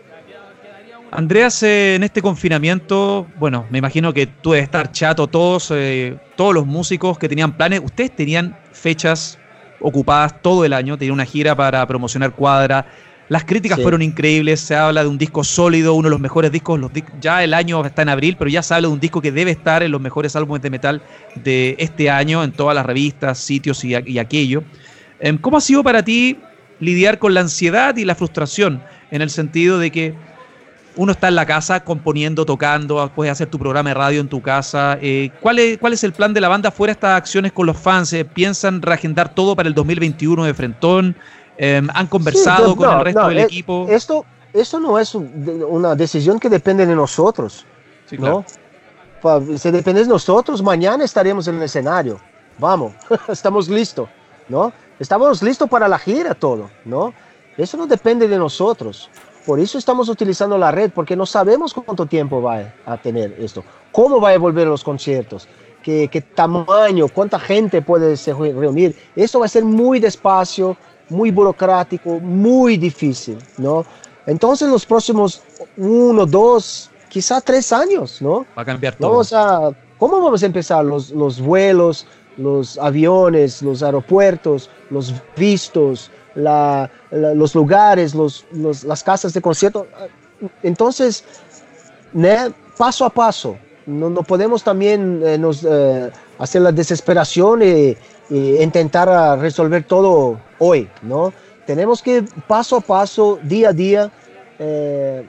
[1.13, 6.17] Andreas, eh, en este confinamiento, bueno, me imagino que tú debes estar chato, todos, eh,
[6.37, 9.39] todos los músicos que tenían planes, ustedes tenían fechas
[9.81, 12.87] ocupadas todo el año, tenían una gira para promocionar Cuadra,
[13.31, 16.81] las críticas fueron increíbles, se habla de un disco sólido, uno de los mejores discos,
[16.81, 19.31] los ya el año está en abril, pero ya se habla de un disco que
[19.31, 21.01] debe estar en los mejores álbumes de metal
[21.37, 24.65] de este año, en todas las revistas, sitios y, y aquello.
[25.21, 26.39] Em, ¿Cómo ha sido para ti
[26.81, 28.83] lidiar con la ansiedad y la frustración?
[29.13, 30.13] En el sentido de que
[30.97, 34.43] uno está en la casa componiendo, tocando, puedes hacer tu programa de radio en tu
[34.43, 34.99] casa.
[35.01, 37.79] Eh, ¿cuál, es, ¿Cuál es el plan de la banda fuera estas acciones con los
[37.79, 38.13] fans?
[38.13, 41.17] Eh, ¿Piensan reagendar todo para el 2021 de Frentón?
[41.63, 43.87] Em, ¿Han conversado con el resto del eh, equipo?
[43.91, 47.67] Esto, esto no es una decisión que depende de nosotros.
[48.13, 48.47] ¿no?
[49.59, 52.19] Si depende de nosotros, mañana estaremos en el escenario.
[52.59, 52.95] Vamos,
[53.29, 54.09] estamos listos,
[54.49, 54.73] ¿no?
[54.99, 57.13] Estamos listos para la gira, todo, ¿no?
[57.59, 59.11] Eso no depende de nosotros.
[59.45, 63.63] Por eso estamos utilizando la red, porque no sabemos cuánto tiempo va a tener esto.
[63.93, 65.47] ¿Cómo va a volver los conciertos?
[65.83, 67.09] ¿Qué, qué tamaño?
[67.09, 68.97] ¿Cuánta gente puede se reunir?
[69.15, 70.77] Esto va a ser muy despacio,
[71.11, 73.85] muy burocrático, muy difícil, ¿no?
[74.27, 75.43] Entonces los próximos
[75.77, 78.47] uno, dos, quizá tres años, ¿no?
[78.57, 79.11] Va a cambiar todo.
[79.11, 82.07] Vamos a, ¿Cómo vamos a empezar los, los vuelos,
[82.39, 89.43] los aviones, los aeropuertos, los vistos, la, la, los lugares, los, los, las casas de
[89.43, 89.87] concierto?
[90.63, 91.25] Entonces,
[92.15, 92.55] ¿no?
[92.79, 97.95] paso a paso, no, no podemos también eh, nos, eh, hacer la desesperación y,
[98.31, 101.33] intentar resolver todo hoy, ¿no?
[101.67, 104.11] Tenemos que paso a paso, día a día,
[104.59, 105.27] eh,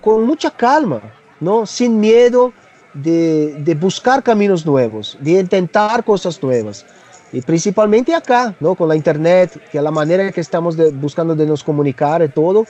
[0.00, 1.00] con mucha calma,
[1.40, 1.66] ¿no?
[1.66, 2.52] Sin miedo
[2.92, 6.84] de, buscar caminos nuevos, de intentar cosas nuevas.
[7.32, 8.74] Y principalmente acá, ¿no?
[8.74, 12.66] Con la internet, que la manera que estamos buscando de nos comunicar y todo.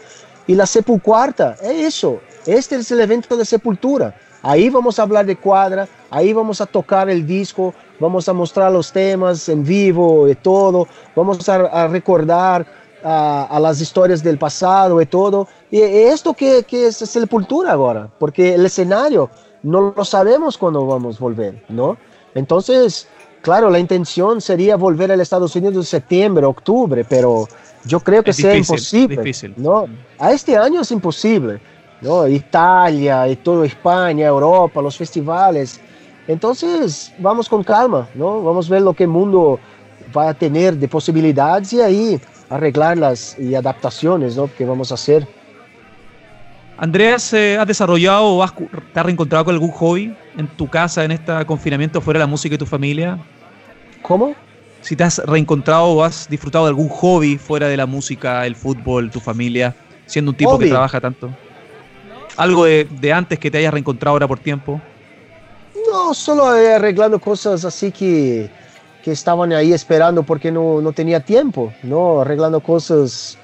[0.47, 2.21] Y la Sepulcuarta, es eso.
[2.47, 4.15] Este es el evento de Sepultura.
[4.43, 8.73] Ahí vamos a hablar de cuadra, ahí vamos a tocar el disco, vamos a mostrar
[8.73, 12.67] los temas en vivo y todo, vamos a, a recordar
[13.03, 15.47] a, a, las historias del pasado y todo.
[15.71, 19.31] Y esto que, que es Sepultura ahora, porque el escenario
[19.63, 21.97] no lo sabemos cuándo vamos a volver, ¿no?
[22.35, 23.09] Entonces,
[23.43, 27.47] claro, la intención sería volver al Estados Unidos en septiembre, octubre, pero
[27.85, 29.55] yo creo que es sea difícil, imposible, difícil.
[29.57, 29.87] ¿no?
[30.19, 31.61] A este año es imposible.
[32.01, 32.27] ¿no?
[32.27, 35.81] Italia y todo España, Europa, los festivales.
[36.27, 38.43] Entonces, vamos con calma, ¿no?
[38.43, 39.61] Vamos a ver lo que el mundo
[40.17, 44.49] va a tener de posibilidades y ahí arreglarlas y adaptaciones, ¿no?
[44.57, 45.27] Que vamos a hacer.
[46.77, 51.05] Andreas, eh, ¿has desarrollado o has, te has reencontrado con algún hobby en tu casa
[51.05, 53.19] en este confinamiento fuera de la música y tu familia?
[54.03, 54.35] ¿Cómo?
[54.81, 58.57] Si te has reencontrado o has disfrutado de algún hobby fuera de la música, el
[58.57, 59.75] fútbol, tu familia,
[60.07, 60.65] siendo un tipo hobby.
[60.65, 61.31] que trabaja tanto.
[62.37, 64.81] ¿Algo de, de, antes que te hayas reencontrado ahora por tiempo?
[65.95, 68.51] No, solo arreglando cosas así que,
[69.05, 72.23] que estaban ahí esperando porque no, no tenía tiempo, ¿no?
[72.23, 73.39] Arreglando cosas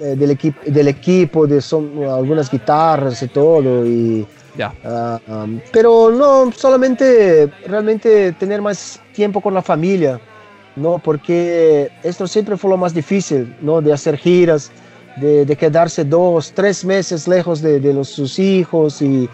[0.00, 3.84] eh, del, equipo, del equipo, de son, algunas guitarras y todo.
[3.84, 4.26] Y,
[4.56, 4.72] ya.
[4.82, 10.18] Uh, um, pero no, solamente realmente tener más tiempo con la familia,
[10.76, 10.98] ¿no?
[10.98, 13.82] Porque esto siempre fue lo más difícil, ¿no?
[13.82, 14.72] De hacer giras
[15.18, 19.28] de, de, quedarse dos, tres meses lejos de, de los, sus hijos y,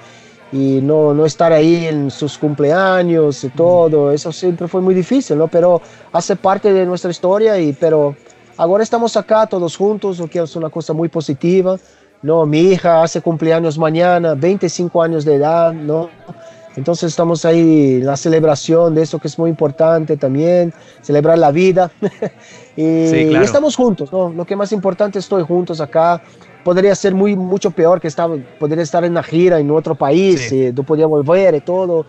[0.52, 5.38] y no, no, estar ahí en sus cumpleaños y todo, eso siempre fue muy difícil,
[5.38, 5.48] ¿no?
[5.48, 5.82] Pero
[6.12, 8.14] hace parte de nuestra historia y pero
[8.56, 11.76] ahora estamos acá todos juntos, lo que es una cosa muy positiva,
[12.22, 12.46] ¿no?
[12.46, 16.08] Mi hija hace cumpleaños mañana, 25 años de edad, ¿no?
[16.76, 21.50] Entonces estamos ahí en la celebración de eso que es muy importante también, celebrar la
[21.50, 21.90] vida.
[22.76, 23.42] y, sí, claro.
[23.42, 24.30] y, estamos juntos, ¿no?
[24.30, 26.22] Lo que más importante, estoy juntos acá.
[26.62, 30.48] Podría ser muy, mucho peor que estar, podría estar en una gira en otro país,
[30.48, 30.66] sí.
[30.66, 32.04] y no podía volver y todo.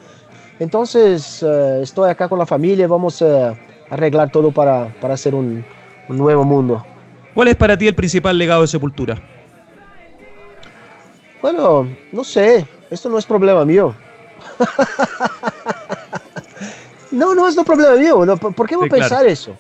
[0.60, 3.56] Entonces uh, estoy acá con la familia, vamos a
[3.90, 5.64] arreglar todo para, para hacer un,
[6.10, 6.84] un nuevo mundo.
[7.34, 9.22] ¿Cuál es para ti el principal legado de Sepultura?
[11.42, 13.94] Bueno, no sé, esto no es problema mío.
[17.12, 18.26] no, no es un problema mío.
[18.26, 19.30] No, ¿Por qué voy sí, a pensar claro.
[19.30, 19.52] eso?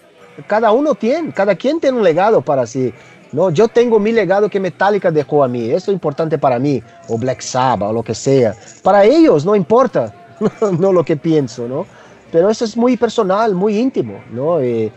[0.45, 2.93] Cada uno tiene, cada quien tiene un legado para sí.
[3.31, 5.69] No, yo tengo mi legado que Metallica dejó a mí.
[5.69, 6.81] Eso es importante para mí.
[7.07, 8.55] O Black Sabbath o lo que sea.
[8.83, 10.13] Para ellos no importa.
[10.79, 11.85] no lo que pienso, ¿no?
[12.31, 14.63] Pero eso es muy personal, muy íntimo, ¿no?
[14.63, 14.91] Y,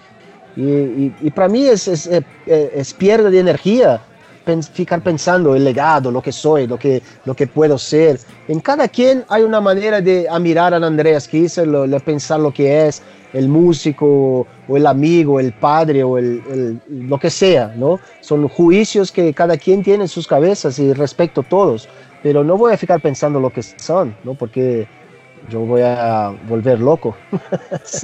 [0.56, 4.00] y, y, y para mí es, es, es, es, pierde de energía
[4.72, 8.18] ficar pensando el legado, lo que soy, lo que, lo que puedo ser.
[8.48, 12.86] En cada quien hay una manera de mirar a Andreas Kisser, de pensar lo que
[12.86, 18.00] es el músico o el amigo, el padre o el, lo que sea, ¿no?
[18.20, 21.88] Son juicios que cada quien tiene en sus cabezas y respeto a todos,
[22.22, 24.34] pero no voy a ficar pensando lo que son, ¿no?
[24.34, 24.86] Porque
[25.50, 27.16] yo voy a volver loco.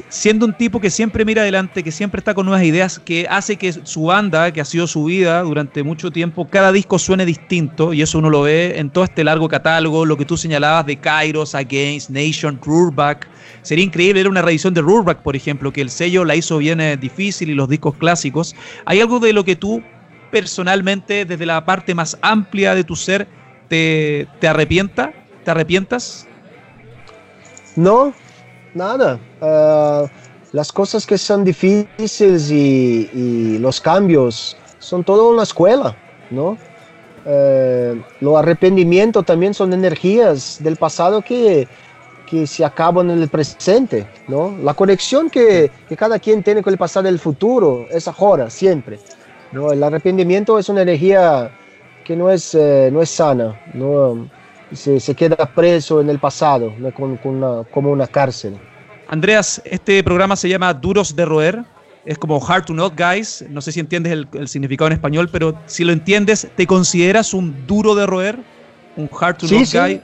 [0.09, 3.57] Siendo un tipo que siempre mira adelante, que siempre está con nuevas ideas, que hace
[3.57, 7.93] que su banda, que ha sido su vida durante mucho tiempo, cada disco suene distinto,
[7.93, 10.97] y eso uno lo ve en todo este largo catálogo, lo que tú señalabas de
[10.97, 13.29] Kairos, Against, Nation, Ruhrback.
[13.63, 16.81] Sería increíble ver una reedición de Ruhrback, por ejemplo, que el sello la hizo bien
[16.81, 18.55] eh, difícil y los discos clásicos.
[18.85, 19.83] ¿Hay algo de lo que tú
[20.31, 23.29] personalmente, desde la parte más amplia de tu ser,
[23.69, 25.13] te, te arrepienta?
[25.45, 26.27] ¿Te arrepientas?
[27.77, 28.13] No,
[28.75, 29.19] nada.
[29.41, 30.07] Ah,
[30.53, 35.97] las cosas que son difíciles y, los cambios son todo una escuela,
[36.31, 36.57] ¿no?
[37.25, 41.67] Eh, los arrepentimientos también son energías del pasado que,
[42.29, 44.57] que se acaban en el presente, ¿no?
[44.63, 48.49] La conexión que, que, cada quien tiene con el pasado y el futuro es ahora,
[48.49, 48.99] siempre.
[49.53, 49.73] ¿no?
[49.73, 51.51] El arrepentimiento es una energía
[52.05, 54.29] que no es, eh, no es sana, ¿no?
[54.73, 57.17] Se, se queda preso en el pasado, con,
[57.71, 58.59] como una cárcel.
[59.09, 61.65] Andreas, este programa se llama Duros de Roer.
[62.05, 63.45] Es como Hard to Not Guys.
[63.49, 67.67] No sé si entiendes el, significado en español, pero si lo entiendes, ¿te consideras un
[67.67, 68.39] duro de roer?
[68.97, 70.01] ¿Un Hard to Not Guy?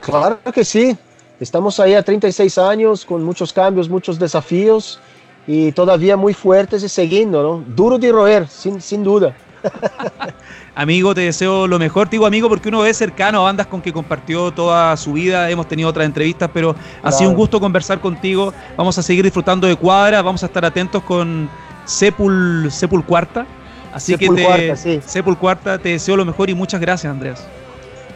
[0.00, 0.96] Claro que sí.
[1.40, 5.00] Estamos ahí a 36 años con muchos cambios, muchos desafíos
[5.46, 7.64] y todavía muy fuertes y siguiendo, ¿no?
[7.74, 9.34] Duro de roer, sin, sin duda.
[10.74, 12.08] amigo, te deseo lo mejor.
[12.08, 15.50] Te digo amigo porque uno ve cercano a bandas con que compartió toda su vida.
[15.50, 18.52] Hemos tenido otras entrevistas, pero ha sido un gusto conversar contigo.
[18.76, 20.22] Vamos a seguir disfrutando de cuadra.
[20.22, 21.48] Vamos a estar atentos con
[21.84, 23.46] Sepul, Sepul Cuarta.
[23.92, 27.44] Así que te, Sepul Cuarta, te deseo lo mejor y muchas gracias, Andrés.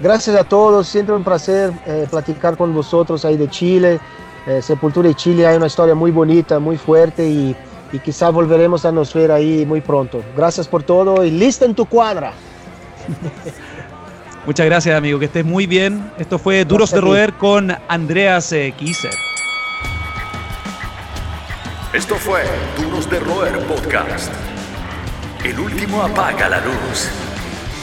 [0.01, 3.99] Gracias a todos, siempre un placer eh, platicar con vosotros ahí de Chile.
[4.47, 7.57] Eh, Sepultura y Chile hay una historia muy bonita, muy fuerte y
[7.93, 10.22] y quizá volveremos a nos ver ahí muy pronto.
[10.37, 12.32] Gracias por todo y lista en tu cuadra.
[14.47, 15.18] Muchas gracias, amigo.
[15.18, 16.11] Que estés muy bien.
[16.18, 19.12] Esto fue Duros de Roer con Andreas eh, Kisser.
[21.93, 22.43] Esto fue
[22.78, 24.32] Duros de Roer Podcast.
[25.45, 27.09] El último apaga la luz.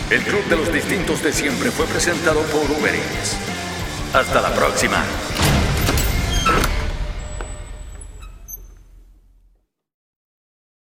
[0.10, 2.94] El club de los distintos de siempre fue presentado por Uber
[4.14, 5.04] Hasta la próxima.